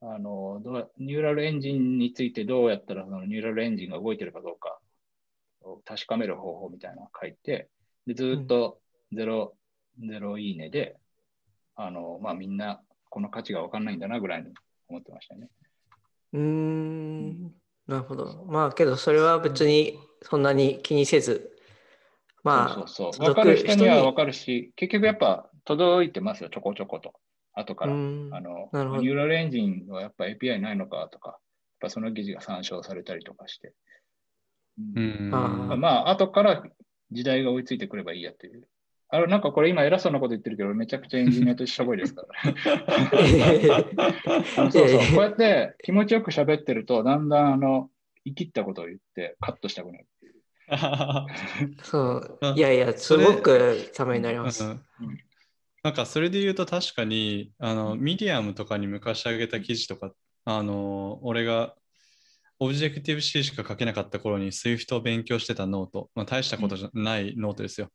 [0.00, 4.78] あの、どうニューラルエンジンについてどうやったらそのニューラルエンジンが動いてるかどうか
[5.64, 7.68] を確かめる方法みたいなのを書いて、
[8.06, 8.78] でずっと
[9.12, 9.54] ゼロ、
[9.98, 10.96] ゼロいいねで、
[11.76, 14.52] あの、まあ、みんなこの価値がわかんないんだなぐらいに
[14.88, 15.48] 思ってましたね。
[16.32, 17.54] うーん。
[17.86, 18.44] なるほど。
[18.48, 21.52] まあけどそれは別にそんなに気にせず、
[22.42, 23.28] まあ、そうそうそう。
[23.28, 27.14] わかる人にはわかるし、結局やっぱ届いてますよ、ちょこちょこと。
[27.54, 27.92] 後から。
[27.92, 31.38] うんあの、ニューラルエンジンはやっぱ API ないのかとか、やっ
[31.80, 33.74] ぱその記事が参照されたりとかして。
[34.94, 35.30] ううん
[35.80, 36.62] まあ、後から
[37.10, 38.66] 時代が追いついてくればいいやっていう。
[39.08, 42.54] あの、なんかこれ今偉そうなこと言ってるけど、めちゃくちゃエンジニアとしてしょぼいですから。
[44.70, 44.98] そうそう。
[45.14, 47.90] こうやって気持ちよく喋ってると、だんだんあの、
[48.24, 50.06] イキったことを言ってカットしたくなる。
[51.82, 52.54] そうあ。
[52.56, 54.64] いやいや、すそれごくためになります。
[54.64, 54.80] うん
[55.82, 60.12] なんかそれで言うと確かにあのミディアムとかに昔上げた記事とか
[60.44, 61.74] あの俺が
[62.62, 67.88] オブジェクティブ C しか書けなかった頃に Swift を勉強してたノート、まあ、大したことじゃないノートですよ。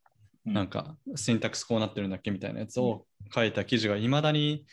[0.46, 4.66] うんなんかシンタックスこうなってるんだっけみたいなやつを書いた記事がいまだに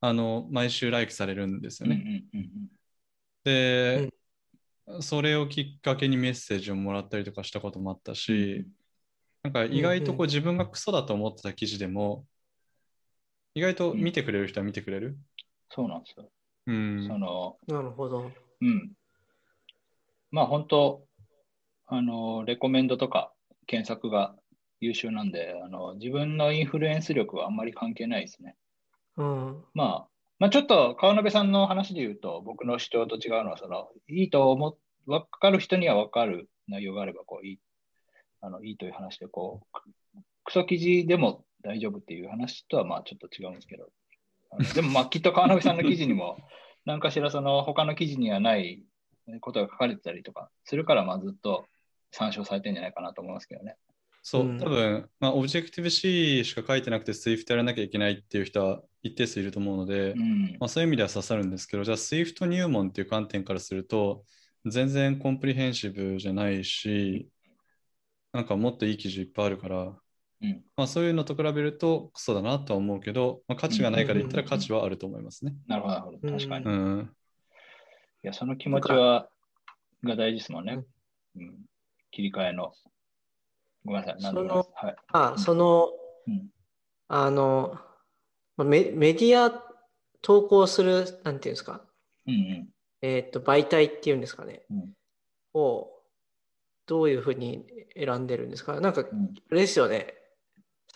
[0.00, 2.24] あの毎週ライクされるんですよね。
[3.44, 4.10] で、
[5.00, 8.66] それをきっかけにメッセージをもらったりとかしたこともあったし、
[9.42, 12.26] なんか意外とこう自分がクソだと思ってた記事でも、
[13.54, 15.18] 意外と見てくれる人は見てくれる？
[15.70, 16.30] そうなんですよ。
[16.66, 17.06] うん。
[17.06, 18.30] その、なるほど。
[18.60, 18.92] うん。
[20.30, 21.04] まあ本当、
[21.86, 23.32] あの、レコメンドとか
[23.66, 24.34] 検索が
[24.80, 28.56] 優秀なんで、あの、自分のインフルエンス力はあんまり関係ないですね。
[29.16, 29.64] うん。
[29.74, 30.08] まあ、
[30.38, 37.58] まあちょっと川辺さんの話で言うと、僕の主張と違うのは、その、いいと思っ、わかる人にはわかる内容があれば、こう、いい、
[38.40, 39.82] あの、いいという話で、こう、く
[40.44, 43.88] クソ記事でも大丈夫っていう話とは、まあちょっと違うんですけど、
[44.74, 46.38] でもまあきっと川辺さんの記事にも、
[46.84, 48.84] 何かしらその他の記事にはない
[49.40, 51.66] ことが書かれてたりとかするから、まあずっと
[52.12, 53.76] 参照されてるんじゃないかなと思いますけどね。
[54.22, 60.56] そう、うん多分、まあ、 Objective C しか書いてなくて Swift やらなきゃいけないっていう人は一定数いると思うので、うん。
[60.58, 64.24] まあ、そういう意味では刺さるんですけど、じゃあ Swift 入門っていう観点からすると、
[64.64, 67.28] 全然 comprehensive じゃないし、
[68.32, 69.96] なんかもっといい記事いっぱいあるから、
[70.42, 75.54] うんまあ、そういうのと比べるとクソだなとは思うけど、まあ、価値がないから言ったら価値はあると思いますね。
[75.68, 76.18] なるほど、なるほど。
[76.36, 76.64] 確かに。
[76.64, 77.10] うん。
[78.26, 79.28] や、その気持ちは、
[80.04, 80.84] が大事ですもんね。
[81.36, 81.54] うん。
[82.10, 82.72] 切り替えの。
[83.84, 84.22] ごめんなさい。
[84.22, 84.96] 何でもないですはい。
[85.12, 85.90] あ、その、
[86.26, 86.48] うん
[87.08, 87.78] あの、
[88.56, 89.62] まあメメディア
[90.22, 91.82] 投稿する、なんていうんですか、
[92.26, 92.68] うんうん。
[93.00, 94.92] えっと、媒体っていうんですかね、うん
[95.54, 95.88] を
[96.86, 100.14] どういうふうに選んでるんですかなんか、うんあれですよね、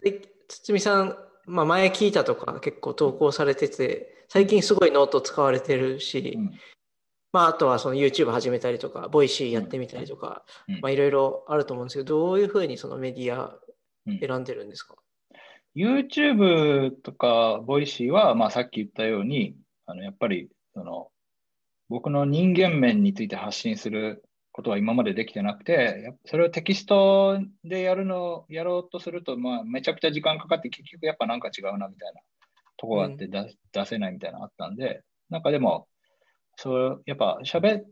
[0.02, 1.16] 最堤さん、
[1.46, 6.58] まあ、前 Qiita とか結構投稿されてて、最近すごいノート使われてるし、うん
[7.32, 10.80] まあ、あとはその YouTube 始めたりとか、 Voicy やってみたりとか、うん。
[10.80, 13.56] まあ、いろいろあると思うんですけど、どういうふうにそのメディア
[14.06, 14.18] うん。
[14.18, 14.96] 選んでるんですか
[15.76, 21.08] ？YouTube とか Voicy は、まあ、さっき言ったように、あのやっぱりその
[21.90, 32.20] 僕の人間面について発信することは今までできてなくて、それをテキストでやるの、やろうとすると、まあ、めちゃくちゃ時間かかって、結局やっぱなんか違うなみたいな
[32.76, 35.86] とこがあって出,、出せないみたいなのあったんで、なんかでも、
[36.62, 37.84] そうやっぱ喋っ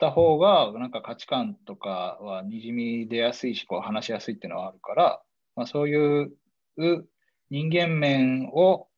[0.00, 5.22] た方が、なんか価値観とかはにじみ出やすいし、こう話しやすいっていうのはあるから、
[5.54, 6.32] まあ、そういう
[7.48, 8.88] 人間面を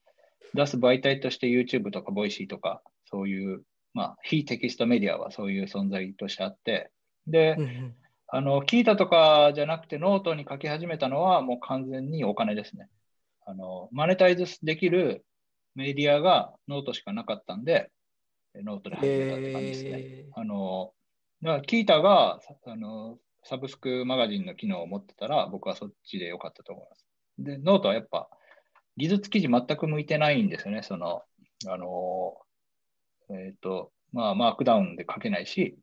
[0.54, 3.62] 出す媒体として YouTube とか Voicy とか、そういう、
[3.92, 6.90] まあ、非テキストメディアはそういう存在としてあって、
[7.26, 7.94] で、うんうん
[8.28, 12.88] あの、 Qiita とかじゃなくてノートに書き始めたのはもう完全にお金ですね。
[13.44, 15.26] あの、マネタイズできる
[15.74, 17.90] メディアがノートしかなかったんで、
[18.62, 19.90] ノートで始めたって感じですね。
[19.92, 20.92] えあの、
[21.42, 27.06] だから Qiita があのサブスクマガジンの機能を持ってたら、僕はそっちでよかったと思います。
[27.38, 28.28] で、ノートはやっぱ
[28.96, 30.82] 技術記事全く向いてないんですよね。
[30.82, 31.22] その、
[31.68, 32.34] あの、
[33.30, 35.76] えっ、と、まあ、マークダウンで書けないし、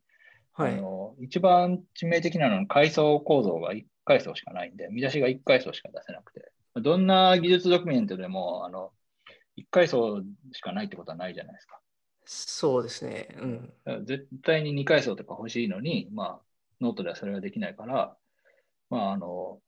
[0.54, 0.74] はい。
[0.74, 8.90] あの一番致命的なのは階層構造が1階層しかないんで、見出しが1階層しか出せなくて、どんな技術ドキュメントでも、あの、
[9.56, 11.80] 1階層しかないってことはないじゃないですか。
[12.24, 13.28] そうですね。
[13.40, 14.04] うん。
[14.04, 16.40] 絶対に2階層とか欲しいのに、まあ、
[16.80, 18.16] ノートではそれができないから、
[18.90, 19.60] まあ、あの、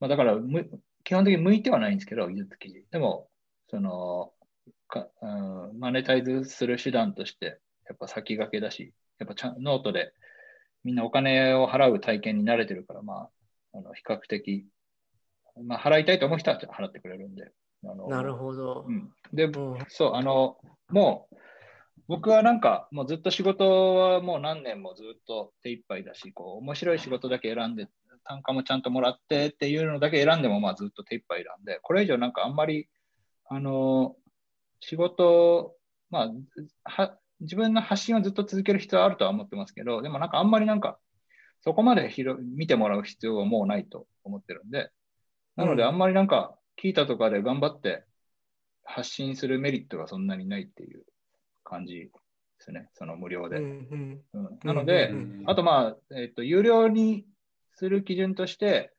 [0.00, 0.68] まあ、だからむ、
[1.04, 2.84] 基本的に向いてはないんですけど、技術記事。
[2.90, 3.28] でも、
[3.68, 4.32] その、
[4.88, 5.26] かう
[5.74, 10.12] ん、マネタイズする手段として、やっぱ先駆けだし、やっぱちゃんノートで
[10.84, 13.28] みんなお金を払う体験に慣れてるから、ま
[13.74, 14.66] あ、あの比較的、
[15.62, 17.50] まあ、払いたいと思う人は払ってくれるんで。
[17.84, 18.92] あのなるほどう。
[18.92, 20.56] ん、で、うんそう、あの、
[20.88, 21.36] もう、
[22.08, 27.86] 僕はなんか、もうずっと仕事はもう何年もずっと手一杯だし、こう、面白い仕事だけ選んで、
[28.24, 32.88] 単価もちゃんともらってっていうのだけ選んでも、まあずっと手一杯なんで、これ以上なんかあんまり、
[33.46, 34.16] あの、
[34.80, 35.76] 仕事、
[36.10, 36.32] まあ、
[36.84, 40.98] は自分の発信をずっと続ける必要はあるとは思ってますけど、でもなんかあんまりなんか、
[41.60, 44.90] そこまで広見てもらう必要はもうないと思ってるんで、
[45.56, 45.88] なのでうん。
[45.88, 48.04] あんまりなんか、聞いたとかで頑張って
[48.84, 51.04] 発信するメリットがそんなにないっていう
[51.68, 52.10] 感じで
[52.58, 53.58] すね、その無料で。
[53.58, 54.20] うん
[54.64, 57.26] なので、うんあとまあ、えっ、と、有料に
[57.74, 58.92] する基準として、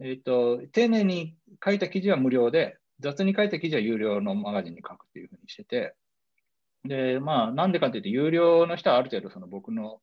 [0.00, 5.94] えっ、と、丁寧に書いた記事は無料で、雑に書いた記事は有料のマガジンに書くっていうふうにしてて、
[6.84, 10.00] で、まあ、なんでかっていうと、有料の人はある程度、その僕の、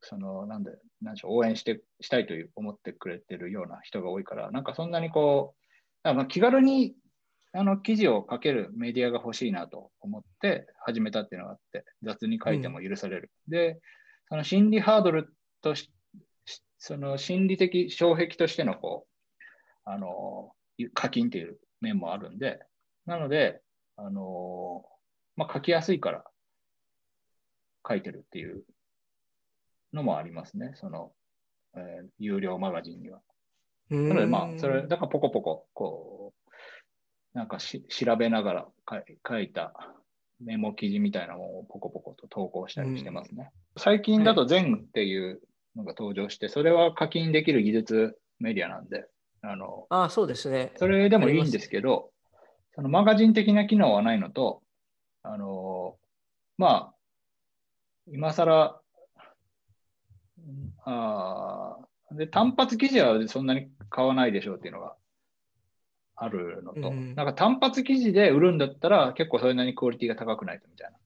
[0.00, 5.62] その、なんで、なんでしょう、応援して、したいという思ってくれてるような人が多いから、なんかそんなにこう、
[6.02, 6.94] だからまあ気軽に
[7.56, 13.30] あの記事を書けるメディアが欲しいなと思って始めたっていうのがあって、雑に書いても許される。
[13.48, 13.80] で、
[14.28, 15.90] その心理ハードルとし、
[16.44, 19.16] しその心理的障壁としてのこう、
[19.84, 20.52] あの、
[20.94, 22.60] 課金っていう面もあるんで、
[23.06, 23.60] なので、
[23.96, 24.84] あの、
[25.36, 26.24] まあ、書きやすいから
[27.88, 28.64] 書いてるっていう
[29.92, 30.72] のもありますね。
[30.74, 31.12] その、
[31.74, 33.20] えー有料マガジンには。
[33.90, 34.08] うん。
[34.08, 36.15] なので、まあ、それ、だからポコポコ、こう、
[37.36, 38.66] なんかし調べながら
[39.28, 39.74] 書いた
[40.42, 43.52] メモ記事みたいなものをポコポコと投稿したりしてますね。
[43.76, 45.42] 最近だと全っていう
[45.76, 49.04] のが登場して、それは課金できる技術メディアなんで、
[49.42, 50.72] あの、ああ、そうですね。
[50.76, 52.10] それでもいいんですけど、
[52.74, 54.62] そのマガジン的な機能はないのと、
[55.22, 55.98] あの、
[56.56, 56.94] まあ、
[58.10, 58.80] 今更、
[60.38, 64.96] うんあーで、単発記事はそんなに買わないでしょうっていうのが
[66.16, 67.14] あるのと、うん。
[67.14, 70.96] なんか単発記事で売るんだったら結構それなりにクオリティが高くないとみたいな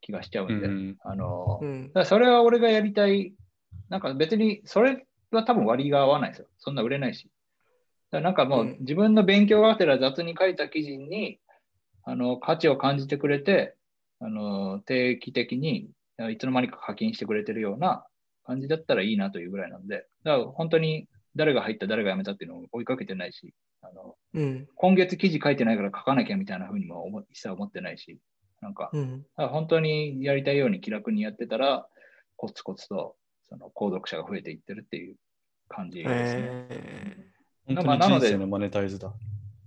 [0.00, 0.96] 気がしちゃうんで、うん。
[1.02, 1.88] あの、うん。
[1.88, 3.32] だからそれは俺がやりたい。
[3.88, 6.48] なんか別に、それは多分割が合わないですよ。
[6.58, 7.24] そんな売れないし。
[7.24, 7.30] だか
[8.18, 8.76] らなんかもううん。
[8.80, 11.38] 自分の勉強がてら雑に書いた記事に、
[12.04, 13.76] あの、価値を感じてくれて、
[14.20, 15.90] あの、定期的に、
[16.30, 18.06] いつの間にか課金してくれてるような
[18.44, 24.68] 感じだったらいいなというぐらいなんで、だから本当に誰が入った誰が辞めたっていうのを追いかけてないし、あの、うん。
[24.74, 28.18] 今月記事書いてないから書かなきゃみたいな風にも思一切思ってないし、
[28.60, 29.24] なんか、うん。
[29.36, 31.86] 本当にやりたいように気楽にやってたら、
[32.36, 33.16] コツコツと
[33.48, 35.16] その購読者が増えていってるっていう
[35.68, 37.26] 感じですね。
[37.68, 39.12] なので人生のマネタイズだ。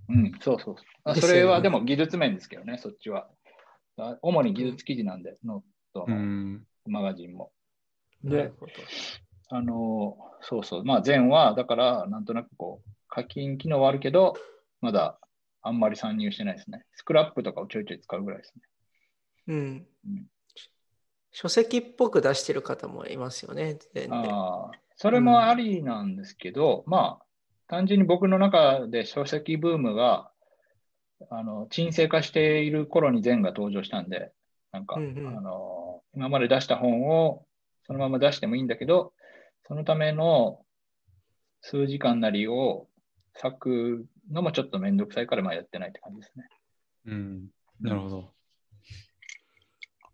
[0.08, 3.28] うん、そうそうそうそれはでも技術面ですけどね、そっちは。
[3.96, 5.62] あ主に技術記事なんで、ノー
[5.94, 6.64] トうのん。
[6.86, 7.52] マガジンも。
[8.24, 8.52] で。
[9.50, 10.84] あの、そうそう。
[10.84, 14.34] まあ、前は、だから、なんとなくこう、課金機能はあるけど、
[14.80, 15.18] まだ
[15.62, 16.84] あんまり参入してないですね。
[16.94, 18.62] スクラップとかをちょいちょい使うぐらいですね。
[19.48, 20.26] うんうん。
[21.32, 23.78] 書籍っぽく出してる方もいますよね。
[24.10, 27.24] ああ、それもありなんですけど、まあ、
[27.68, 30.30] 単純に僕の中で書籍ブームが、
[31.30, 34.32] あの、沈静化している頃に禅が登場したんで、
[34.72, 37.44] なんか、うんうんあの、今まで出した本を
[37.86, 39.12] そのまま出してもいいんだけど、
[39.70, 40.62] そのための
[41.60, 42.88] 数時間なりを
[43.40, 46.48] 割くのもちょっとめんどくさいから、まあやってないって感じですね。
[47.06, 47.48] うん。
[47.80, 48.32] なるほど。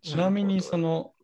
[0.03, 1.15] ちなみに、その、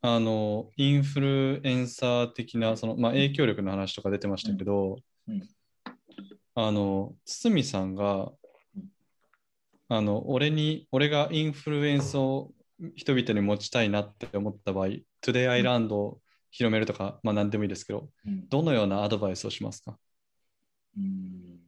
[0.00, 4.96] あの、インフルエンサー的な、その、まあ、影響力の話とか出てましたけど、
[5.28, 5.48] うんうん
[6.54, 8.32] あの、堤さんが
[8.74, 8.88] うん、
[9.88, 12.50] あの、俺に、俺がインフルエンスを
[12.94, 14.86] 人々に持ちたいなって思った場合、
[15.20, 19.98] Today I Land を広めるとか、まあ、何でもいいですけど、うんどのようなアドバイスをしますか？
[20.96, 21.60] うん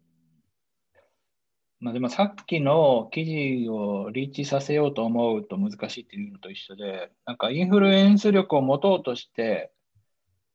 [1.82, 9.72] まあ、でもさっきの記事をリーチさせようと思うと難しいっていうのと一緒で、なんかインフルエンス力を持とうとして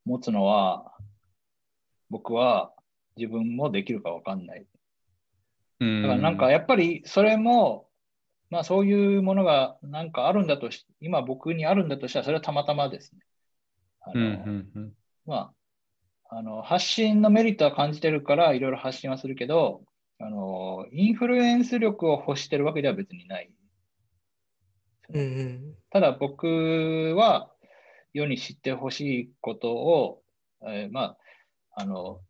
[0.06, 0.92] 持つのは、
[2.12, 2.74] 僕は
[3.18, 4.68] 自分もできるかわかんない。
[5.80, 7.88] うんだからなんかやっぱりそれも、
[8.52, 13.22] まあそういうものがなんかあるんだとし、今僕にあるんだとしたらそれはたまたまですね。
[14.06, 14.94] あのうんうんうん
[15.26, 15.52] ま
[16.30, 19.82] あ、あの発信のメリットは感じてるからいろいろ発信はするけど、
[20.20, 23.52] あのインフルエンス力を欲してるわけでは別にない。
[25.14, 25.76] うんうん。
[25.90, 27.52] ただ僕は
[28.14, 30.22] 世に知ってほしいことを、
[30.68, 31.02] えーま
[31.76, 32.22] あ、あの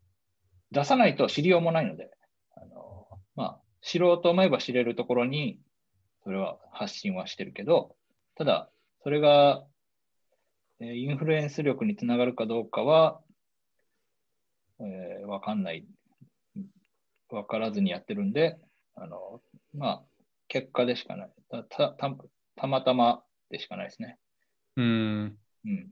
[0.72, 2.10] 出さないと知りようもないので、
[2.56, 5.60] あのまあ、知ろうと思えば知れるところに
[6.24, 7.96] それは発信はしてるけど、
[8.36, 8.70] ただ
[9.04, 9.75] それが、えー
[10.82, 13.22] インフルエンス力につながるかどうかは、
[14.80, 15.86] えーわかんない、
[17.30, 18.58] わからずにやってるんで、
[18.96, 19.42] あの
[19.74, 20.04] まあ、
[20.48, 21.30] 結果でしかない。
[21.50, 22.16] たたた
[22.56, 24.18] たまたまでしかないですね。
[24.76, 25.92] うんうん。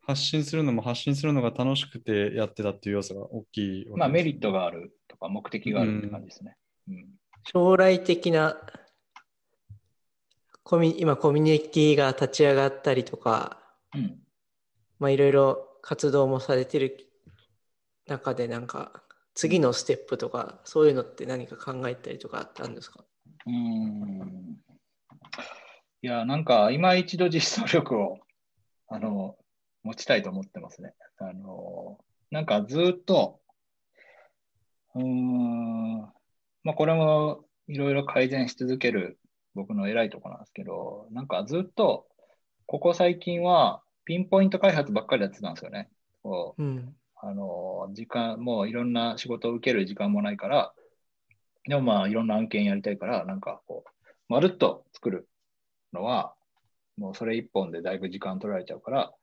[0.00, 6.56] 発信するのも発信するのが楽しくてやってたっていう要素が大きいねまあ、メリットがあるとか、目的があるって感じですね。
[6.88, 7.06] うん。
[7.44, 8.56] 将来的な
[10.62, 13.58] コミ今コミュニティが立ち上がったりとか、
[13.94, 14.22] うん。
[14.98, 17.08] まあ、いろいろ活動もされてる
[18.06, 19.02] 中でなんか
[19.34, 23.04] 次のステップとかそういうのって何か考えたりとかあったんですか？
[23.46, 24.58] うーん。
[26.00, 28.18] いや、なんか、今一度実装力を、
[28.86, 29.36] あの、
[29.82, 30.94] 持ちたいと思ってますね。
[31.18, 31.98] あの、
[32.30, 33.40] なんかずっと、
[34.94, 36.00] うーん、
[36.62, 39.18] まあ、これもいろいろ改善し続ける
[39.54, 42.08] 僕の偉いところなんですけど、なんかずっと、
[42.68, 45.88] ここ最近は、ピンポイント開発ばっかりやってたんですよね。
[46.22, 46.94] こううん。
[47.16, 50.74] あの、時間、もういろんな仕事を受ける時間もないから、
[51.66, 55.26] でもまあいろんな案件やりたいから、なんかこう、まるっと作る
[55.94, 56.34] のは、
[56.98, 59.14] もうそれ一本でだいぶ時間取られちゃうから、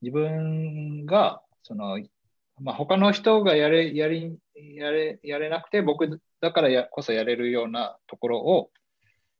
[0.00, 2.00] 自分が、その、
[2.60, 8.70] まあ他の人がやれ、やり、やれ、やれなくて、僕だからやこそやれるようなところを、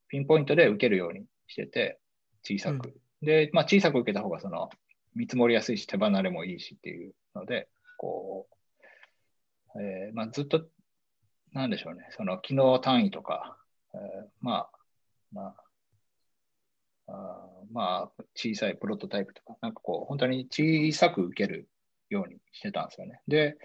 [0.08, 2.00] ピンポイントで受けるようにしてて、
[2.42, 2.92] 小さく。
[3.24, 4.70] で、まあ小さく受けた方が、その、
[5.14, 8.48] 見積もりやすいし、手離れもいいしっていうので、こ
[9.74, 10.66] う、えーまあ、ずっと、
[11.52, 13.56] なんでしょうね、その機能単位とか、
[13.94, 14.00] えー
[14.40, 14.70] まあ、
[15.32, 15.64] まあ、
[17.06, 21.68] あまあ、小さいプロトタイプとか、なんかこう、本当に小さく受ける
[22.08, 23.20] ようにしてたんですよね。
[23.28, 23.56] で、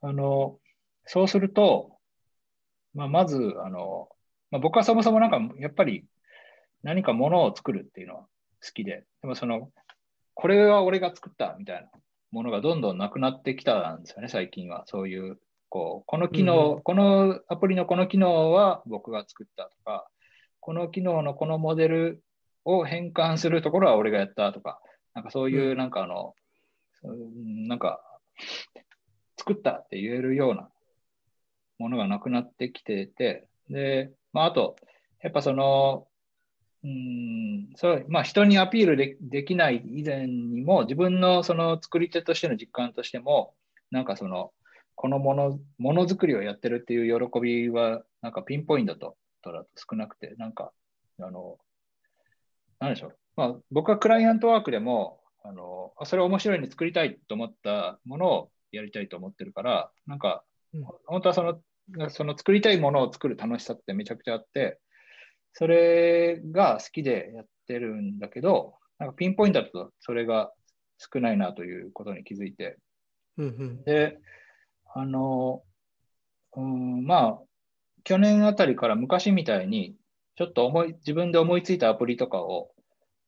[0.00, 0.58] あの、
[1.06, 1.98] そうすると、
[2.94, 4.08] まあ、まず、あの、
[4.50, 6.04] まあ、僕はそもそもなんか、やっぱり
[6.82, 8.26] 何かものを作るっていうのは
[8.64, 9.70] 好きで、でもその、
[10.34, 11.88] これは俺が作ったみたいな
[12.30, 14.84] ものがどんどんなくなってきたんですよね、最近は。
[14.86, 20.08] そういう、こう、この機能、うんこのアプリのこの機能は僕が作ったとか、
[20.60, 22.22] この機能のこのモデル
[22.64, 24.80] を変換するところは俺がやったとか、
[25.14, 26.34] なんかそういうう、なんかあの、
[27.00, 27.22] そうい
[27.64, 28.00] うなんか、
[29.36, 30.68] 作ったって言えるような
[31.78, 34.76] ものがなくなってきてて、で、まあ、あと、
[35.22, 36.07] やっぱその、
[36.84, 43.54] うん、そう、まあ人にアピールできない以前にも、自分のその作り手としての実感としても、
[43.90, 44.52] なんかその、
[44.94, 50.72] このもの、ものづくりをやってるっていう喜びは、なんかピンポイントと、とだと少なくて、なんか、
[51.20, 51.58] あの、
[52.78, 53.18] なんでしょう。
[53.36, 60.44] まあ僕はクライアントワークでも、あの、それ面白いに作りたいと思ったものをやりたいと思ってるから、なんか、
[61.06, 61.60] 本当はその、
[62.10, 64.78] その作りたいものを作る楽しさってめちゃくちゃあって、
[65.58, 70.52] それが好きでやってるんだけど、なんかピンポイントだとそれが
[70.98, 72.78] 少ないなということに気づいて、
[73.38, 73.82] うんうん。
[73.82, 74.20] で、
[74.94, 75.64] あの、
[76.56, 77.38] うん、まあ、
[78.04, 79.96] 去年あたりから昔みたいに、
[80.36, 82.70] ちょっと思い、自分で思いついたアプリとかを、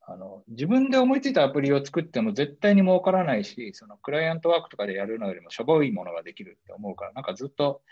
[0.06, 7.82] あの、自分で思いついたアプリを作っても絶対に儲からないし、そのクライアントワークとかでやるのよりもしょぼいものができるって思うから、なんかずっと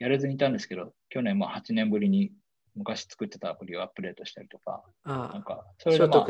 [0.00, 2.32] やれずにいたんですけど、去年も8年ぶりに
[2.74, 6.26] 昔作ってたアプリをアップデートしたりとか、なんあか、あ、それでまあ。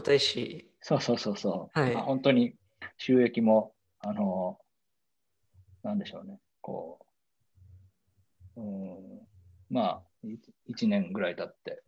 [0.81, 1.79] そうそうそうそう。
[1.79, 2.55] はいまあ本当に
[2.99, 4.59] 収益も、あの、
[5.83, 6.39] なんでしょうね。
[6.61, 6.99] こ
[8.57, 9.21] う、うん、
[9.71, 10.03] まあ、
[10.69, 11.83] 1年ぐらい経って、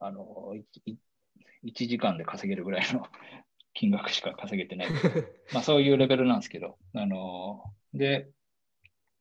[0.00, 0.54] あの、
[1.64, 3.06] 1時間で稼げるぐらいの
[3.74, 4.88] 金額しか稼げてない。
[5.52, 7.62] まあそういうレベルなんですけど、あの、
[7.94, 8.30] で、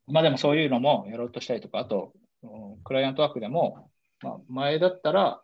[0.07, 3.89] まあでもそういうのもやろうとしたりとか、あと、うんクライアントワークでも、
[4.21, 5.41] まあ前だったら、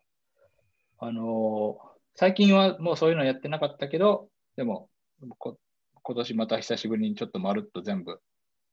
[1.00, 1.78] あの、
[2.16, 4.90] 最近はもうそういうのやってなかったけど、でも、
[5.38, 5.58] こ
[6.04, 8.20] 今年また久しぶりにちょっとまるっと全部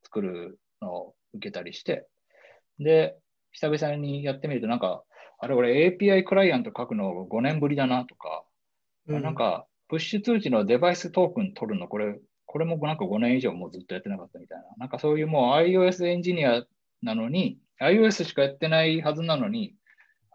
[0.03, 2.07] 作るのを受けたりして、
[2.79, 3.17] で、
[3.53, 5.03] 久々にやってみると、なんか、
[5.41, 8.45] あれ、俺 API クライアント書くの5年ぶりだなとか、
[9.07, 14.65] うんなんか、プッシュ通知のデバイストークン取るの、これ、これもなんか5年以上もうずっとやってなかったみたいな。
[14.77, 16.65] なんかそういうもう iOS エンジニア
[17.03, 19.75] なのに、iOS しかやってないはずなのに、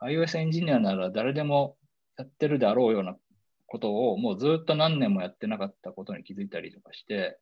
[0.06, 1.78] iOS エンジニアなら誰でも
[2.18, 3.16] やってるであろうような
[3.68, 7.40] ことをもうずっと何年もやってなかったことに気づいたりとかして、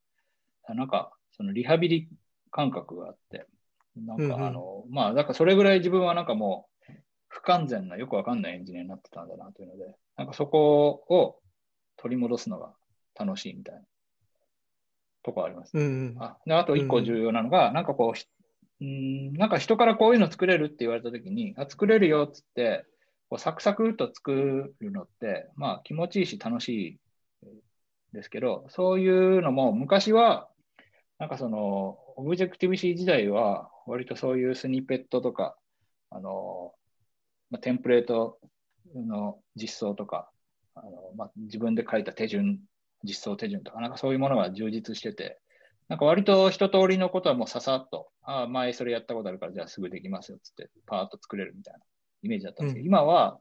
[0.70, 2.10] なんかそのリハビリ
[2.52, 3.48] 感覚があって、
[3.96, 6.94] なんうんうんかあの、まあ、だからそれぐらい自分はなんかもう
[7.28, 11.40] 不完全なよくわかんないエンジニアになってたんだなというので、なんかそこを
[11.98, 12.74] 取り戻すのが
[13.20, 13.82] 楽しいみたいな
[15.24, 15.72] とこあります。
[15.74, 16.24] うんうん。
[16.24, 18.26] あであと一個重要なのが、なんかこうひ、
[18.82, 22.86] うん、なんか人からこういうの作れるって言われたときに、あ、作れるよっつって、
[23.30, 27.00] こうサクサクと作るのって、まあ気持ちいいし楽しい
[28.14, 30.50] ですけど、そういうのも昔は、
[31.20, 35.56] なんかその、オブジェクティブ C 時代は、割とそういうスニペットとか、
[36.10, 36.74] あの、
[37.52, 38.40] まあ、テンプレート
[38.96, 40.32] の実装とか、
[40.74, 42.60] あのまあ、自分で書いた手順、
[43.04, 45.40] 実装手順とか、なんかそういうものが充実してて、
[45.92, 51.80] なんか割と一通りのことはもうささっと、ああ、前それやったことあるから、じゃあすぐできますよっつって、パーッと作れるみたいな
[52.24, 53.40] イメージだったんですけど、うん今は、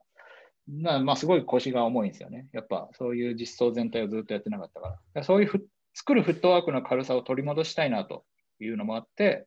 [0.66, 2.48] なまあ、すごい腰が重いんですよね。
[2.52, 4.92] やっぱそういう実装全体をずっとやってなかったから。
[4.94, 8.24] だからそういうふ作るフットワークの軽さを取り戻したいなと
[8.58, 9.46] いうのもあって、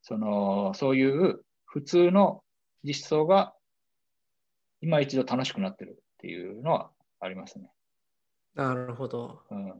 [0.00, 2.42] そのそういう普通の
[2.82, 3.52] 実装が
[4.80, 6.90] 今一度楽しくなってるっていうのは
[7.20, 7.70] ありますね。
[8.54, 9.42] なるほど。
[9.50, 9.74] うん。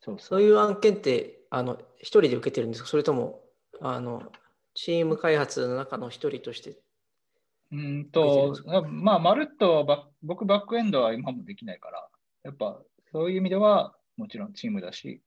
[0.00, 0.26] そうそ。
[0.26, 2.88] そうういう案件って、あの、一人で受けてるんですか？
[2.88, 3.42] それとも、
[3.80, 4.30] あの、
[4.74, 6.76] チーム開発の中の一人として。
[7.70, 8.54] うんと、
[8.88, 12.08] まあ、まるっとバッ僕バックエンドは今もできないから、
[12.42, 12.80] やっぱ
[13.12, 15.20] そういう意味ではもちろんチームだし、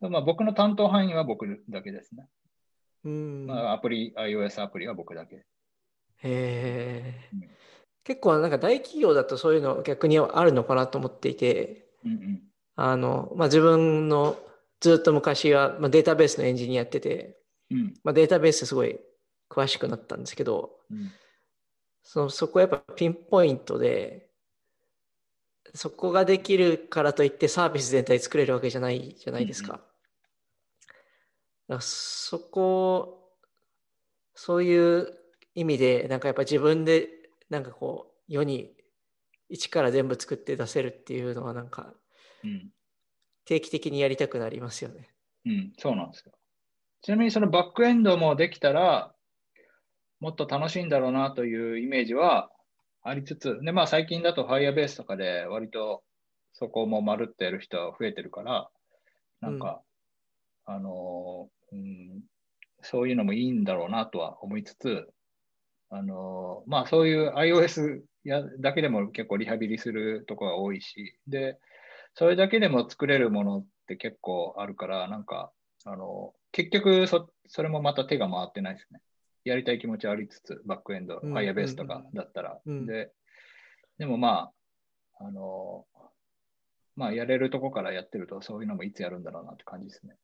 [0.00, 2.28] まあ、僕の担当範囲は僕だけですね。
[3.04, 3.46] うん。
[3.46, 5.36] まあ、アプリ、iOS アプリは僕だけ。
[5.36, 5.44] へ
[6.22, 7.50] えうん。
[8.04, 12.42] 結構なんか大企業だとそういうの逆にあるのかなと思っていて、うんうん。
[12.76, 14.36] あの、まあ、自分の
[14.80, 17.38] ずっと昔は、まあ、データベースのエンジニアやってて、
[17.70, 17.94] うん。
[18.04, 18.98] まあ、データベースすごい
[19.50, 21.12] 詳しくなったんですけど、うん。
[22.02, 24.28] そのそこやっぱピンポイントで、
[25.74, 29.74] そこができるからといってサービス全体作れるわけじゃないじゃないですか。
[29.74, 29.80] うん
[31.68, 33.32] だからそこ、
[34.34, 35.14] そういう
[35.54, 37.08] 意味で、なんかやっぱ自分で、
[37.48, 38.74] なんかこう、世に
[39.48, 41.94] 一から全部作って出せるっていうのは、なんか
[42.44, 42.70] うん
[43.46, 45.10] 定期的にやりたくなりますよね。
[45.44, 46.32] うん、そうなんですよ。
[47.02, 49.14] ちなみにそのバックエンドもできたら、
[50.20, 52.50] もっと楽しいんだろうなというイメージは
[53.02, 56.02] ありつつ、で、まあ最近だと Firebase とかで割と
[56.54, 58.70] そこもまるってやる人は増えてるから、
[59.42, 59.82] なんか、
[60.64, 62.22] あのーうん、
[62.80, 65.06] そういうのもいいんだろうなとは思いつつ、
[65.90, 71.58] あのーまあそういう iOS やだけでも結構リハビリするとこが多いし、で、
[72.14, 75.52] それだけでも作れるものって結構あるから、なんか、
[75.84, 79.00] あの、結局そ、それもまた手が回ってないですね。
[79.44, 82.60] やりたい気持ちはありつつ、バックエンド、うん Firebase とかだったら。
[82.64, 83.12] うんで、
[83.98, 84.50] でもま
[85.18, 85.86] あ、あの、
[86.96, 90.16] まあ、やれるとこからやってると、そういうのもいつやるんだろうなって感じですね。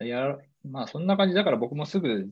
[0.00, 2.28] やるまあ、そんな感じだから僕もすぐ、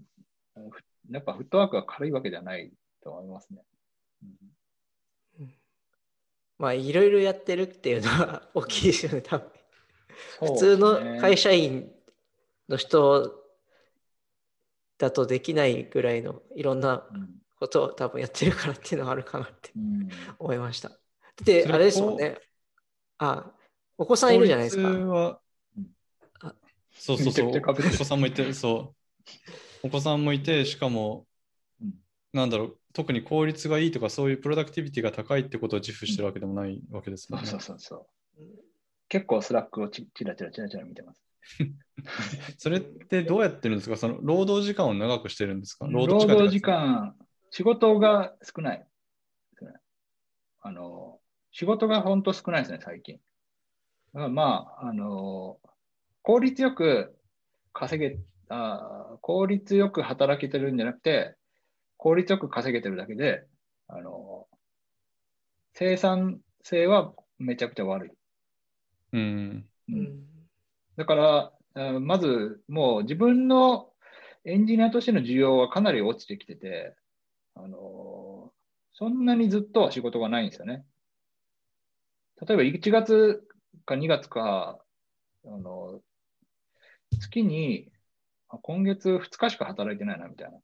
[0.55, 3.63] ふやっぱフットワークが軽いわけじゃないと思いますね。
[4.23, 4.57] うん
[6.59, 9.51] まあ、いろいろやってるっていうのは 大きいですよね、多分。
[10.39, 11.93] そう普通の会社員
[12.69, 13.45] の人
[14.99, 20.93] だとできないぐらいのいろんなうんことを多分やってるからっていうのはあるかなってうん思いました。
[21.43, 22.39] で、あれですもんね。
[23.19, 23.51] あ、
[23.97, 25.41] お子さんいるじゃないですか。
[26.93, 27.49] そうそうそう。
[27.49, 28.95] お子さんもいて、そ
[29.83, 29.87] う。
[29.87, 31.27] お子さんもいて、しかも、
[31.81, 31.95] うん
[32.33, 37.47] なんだろう、特に効率がいいとか、そういうプロダクティビティが高いってことを自負してるわけでもないわけですもんね。
[37.47, 38.07] そうそうそう。
[39.11, 41.23] 結構 Slack をちちらちらちらちら見てます。
[42.57, 43.99] それってどうやってるんですか？
[43.99, 45.87] その労働時間を長くしてるんですか？
[45.91, 47.15] 労働時間、
[47.51, 48.87] 仕事が少ない。
[49.61, 49.75] 少ない
[50.63, 51.21] あの、
[51.53, 53.17] 仕事が本当少ないですね、最近。
[54.15, 55.61] だからまあ、あの、
[56.23, 57.15] 効率よく
[57.75, 58.19] 稼げ、
[58.49, 61.36] あ効率よく働けてるんじゃなくて、
[62.07, 63.43] 効率よく稼げてるだけで、
[63.89, 64.47] あの、
[65.75, 68.11] 生産性はめちゃくちゃ悪い。
[69.13, 69.69] うん。
[69.89, 70.25] ううんん
[70.97, 73.89] だから、あまずもう自分の
[74.45, 76.95] エンジニアとしての需要はかなり落ちてきてて、
[77.57, 78.53] あの
[78.93, 80.85] そんなにずっとは仕事がないんですよね。
[82.41, 83.43] 例えば1月
[83.85, 84.79] か2月か、
[85.45, 86.01] あの
[87.19, 87.91] 月に、
[88.49, 90.59] あ今月2日しか働いてないなみたいな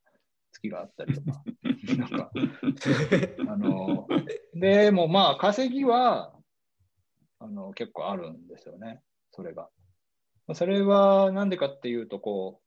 [0.63, 1.43] 月月があったりとか。
[1.99, 2.31] なんか、
[3.49, 4.07] あの、
[4.55, 6.35] でもまあ、稼ぎは、
[7.41, 9.03] あの、結構あるんですよね、
[9.33, 9.69] それが。
[10.55, 12.61] それはなんでかっていうと、こ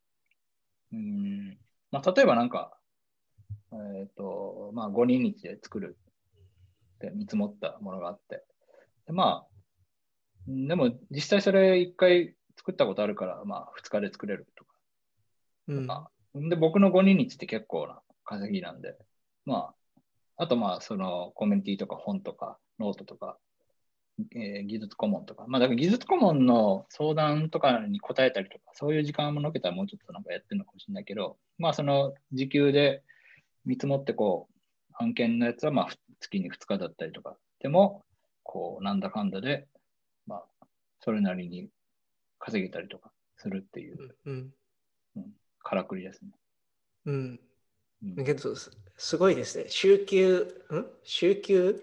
[0.92, 1.58] う、うん、
[1.92, 2.78] まあ、例えばなんか、
[3.72, 5.98] えっ、と、まあ、5人日で作る
[6.96, 8.44] って見積もったものがあって、
[9.08, 9.48] でまあ、
[10.48, 14.74] うんでも実際それ1回作ったことあるから、まあ、2日で作れるとか。
[15.68, 18.96] うんあで、僕の5人日って結構な稼ぎなんで、
[19.46, 19.74] ま
[20.38, 23.38] あ、あとまあ、そのコメンティとか本とかノートとか、
[24.36, 33.04] えー技術顧問とか、まあ、だから技術顧問の相談とかに答えたりとか、そういう時間ものけたらもうちょっとなんかやってるのかもしれないけど、まあ、その時給で
[33.66, 38.04] 見積もってこう、案件のやつはまあ、ふ月に2日だったりとか、でも、
[38.44, 39.68] こう、なんだかんだで、
[40.28, 40.66] まあ、
[41.02, 41.70] それなりに
[42.40, 44.16] 稼げたりとかするっていう。
[45.16, 45.34] うん。
[45.66, 46.32] からくりですね。
[47.06, 47.40] うん。
[48.04, 49.66] うんだけど、すすごいですね。
[49.68, 50.86] 週休、ん？
[51.04, 51.82] 週休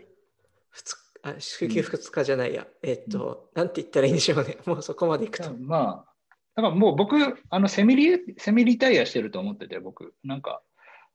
[0.73, 2.67] ？2日、あ、週休2日じゃないや。
[2.83, 4.57] えっと、なんて言ったらいいんでしょうね。
[4.67, 5.53] もうそこまでいくと。
[5.55, 6.15] まあ、
[6.55, 7.17] だからもう僕、
[7.51, 10.63] あのセミリ、セミリタイアしてると思ってて、僕、なんか、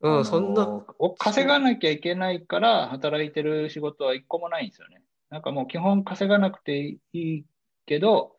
[0.01, 0.85] うん、そんな。
[0.99, 5.01] お稼がなきゃいけないから働いてる仕事は一個もないんですよね。
[5.29, 7.45] なんかもう基本稼がなくていい
[7.85, 8.35] けど、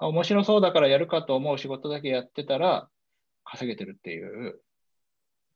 [0.00, 2.88] あ面白そうだからやるかと思う仕事だけやってたら
[3.50, 4.60] 稼げてるっていう、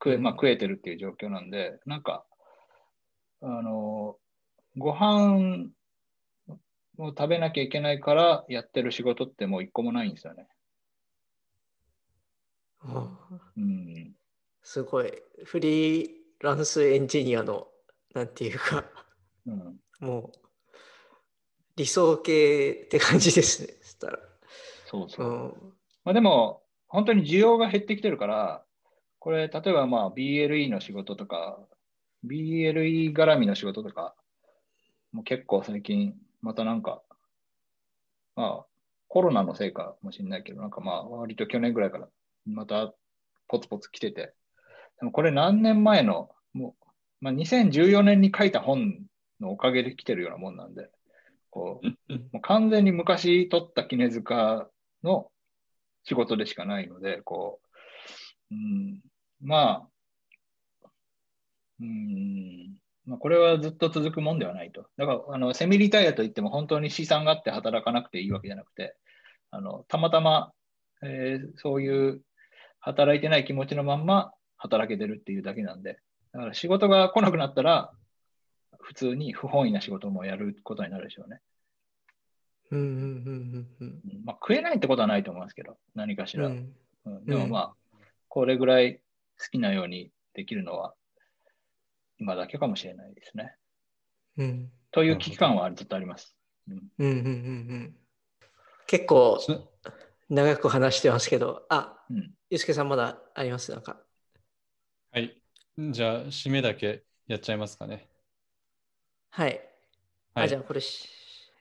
[0.03, 2.25] 食え、まあ食えてるっていう状況なんで、なんか、
[3.43, 4.17] あの、
[4.79, 5.69] ご飯
[6.99, 10.49] を食べなきゃいけないからやってる仕事ってもう一個もないんですよね。
[12.85, 13.19] うん
[13.57, 14.15] うん。
[14.63, 15.13] すごい。
[15.45, 16.09] フリー
[16.41, 17.69] ランスエンジニアの、
[18.15, 18.85] なんていうか、
[19.47, 19.81] うん。
[20.01, 20.39] もう、
[21.77, 23.75] 理想系って感じですね。
[23.83, 24.19] そしたら。
[24.87, 25.31] そうそうう。
[25.31, 25.75] ん。
[26.05, 26.62] まあでも、
[26.93, 28.63] 本当に需要が減ってきてるから、
[29.19, 31.59] これ、例えばまあ BLE の仕事とか、
[32.27, 34.15] BLE 絡みの仕事とか、
[35.11, 37.03] もう結構最近、またなんか、
[38.37, 38.67] まあ、
[39.09, 42.09] コロナのせいかもしれないけど、なんかまあ、割と去年ぐらいから、
[42.45, 42.93] また
[43.49, 44.35] ポツポツ来てて、
[45.01, 46.87] でもこれ何年前の、もう、
[47.23, 49.01] まあ、2014年に書いた本
[49.41, 50.91] のおかげで来てるようなもんなんで、
[51.49, 54.69] こう、もう完全に昔取った絹塚
[55.03, 55.32] の
[56.05, 57.61] 仕事でしかないので、こ
[58.51, 59.01] う、うん、
[59.41, 60.89] まあ、
[61.81, 62.77] うん、
[63.07, 64.87] まあ、これはずっと続くもんではないと。
[64.97, 68.97] だから、あの、セミリタイアといっても本当に資産があって働かなくていいわけじゃなくて、
[69.51, 70.53] あの、たまたま、
[71.03, 72.23] えーそういう
[72.81, 75.99] 働いてない気持ちのまんま働けてるっていうだけなんで、
[76.33, 77.93] だから仕事が来なくなったら、
[78.81, 81.41] 普通に不本意な仕事もやることになるでしょうね。
[82.73, 86.47] うんうんうんうんうんまあ、食えないってことはないと思いますけど、何かしら。
[86.47, 86.75] うん。
[87.05, 87.75] うんでもまあ、
[88.29, 88.97] これぐらい
[89.39, 90.95] 好きなようにできるのは、
[92.19, 93.55] 今だけかもしれないですね。
[94.39, 94.73] うん。
[94.91, 96.35] という危機感はずっとあります。
[96.69, 97.29] うんうんうんうんう
[97.75, 97.97] ん。
[98.87, 99.39] 結構
[100.31, 104.01] 長く話してますけど、あ、うんゆうすけさんまだありますなんか？
[105.11, 105.43] はい。
[105.91, 108.09] じゃあ、締めだけやっちゃいますかね。
[109.31, 109.61] はい。
[110.35, 111.09] あ、はいじゃあこれし、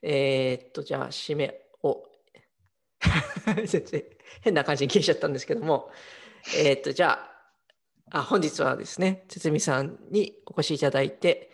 [0.01, 2.03] えーっと、じゃあ締めを。
[3.65, 4.03] 全然
[4.41, 5.91] 変な感じに消えちゃったんですけども、
[6.57, 7.27] えーっと、じゃ
[8.11, 11.49] あ、あ本日はですね、堤さんにお越しいただいて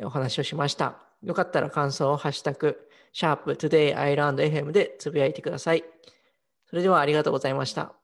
[0.00, 1.02] お話をしました。
[1.22, 5.84] よかったら感想をハッシュタグ、シャープ Today Island FM でつぶやいてください。
[6.66, 7.94] それではありがとうございました。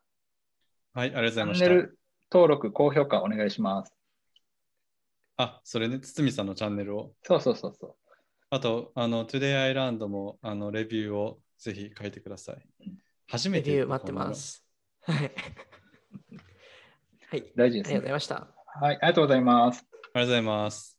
[0.92, 1.66] はい、ありがとうごチざいました。
[1.66, 1.98] ャンネル
[2.32, 3.94] 登録、高評価お願いします。
[5.36, 7.12] あ、それね、堤さんのチャンネルを。
[7.22, 7.96] そうそうそうそ
[8.54, 12.64] あと、あの、Today Island もあのレビューをぜひ書いてください。
[13.26, 14.64] 初めてレビュー待ってます。
[15.02, 15.32] はい。
[17.30, 17.40] はい。
[17.40, 17.52] う。
[17.56, 18.12] 大事ですねありがとうござい。
[18.12, 18.34] ました。
[18.80, 19.80] はい、ありがとうございます。
[19.80, 20.93] ありがとうございます。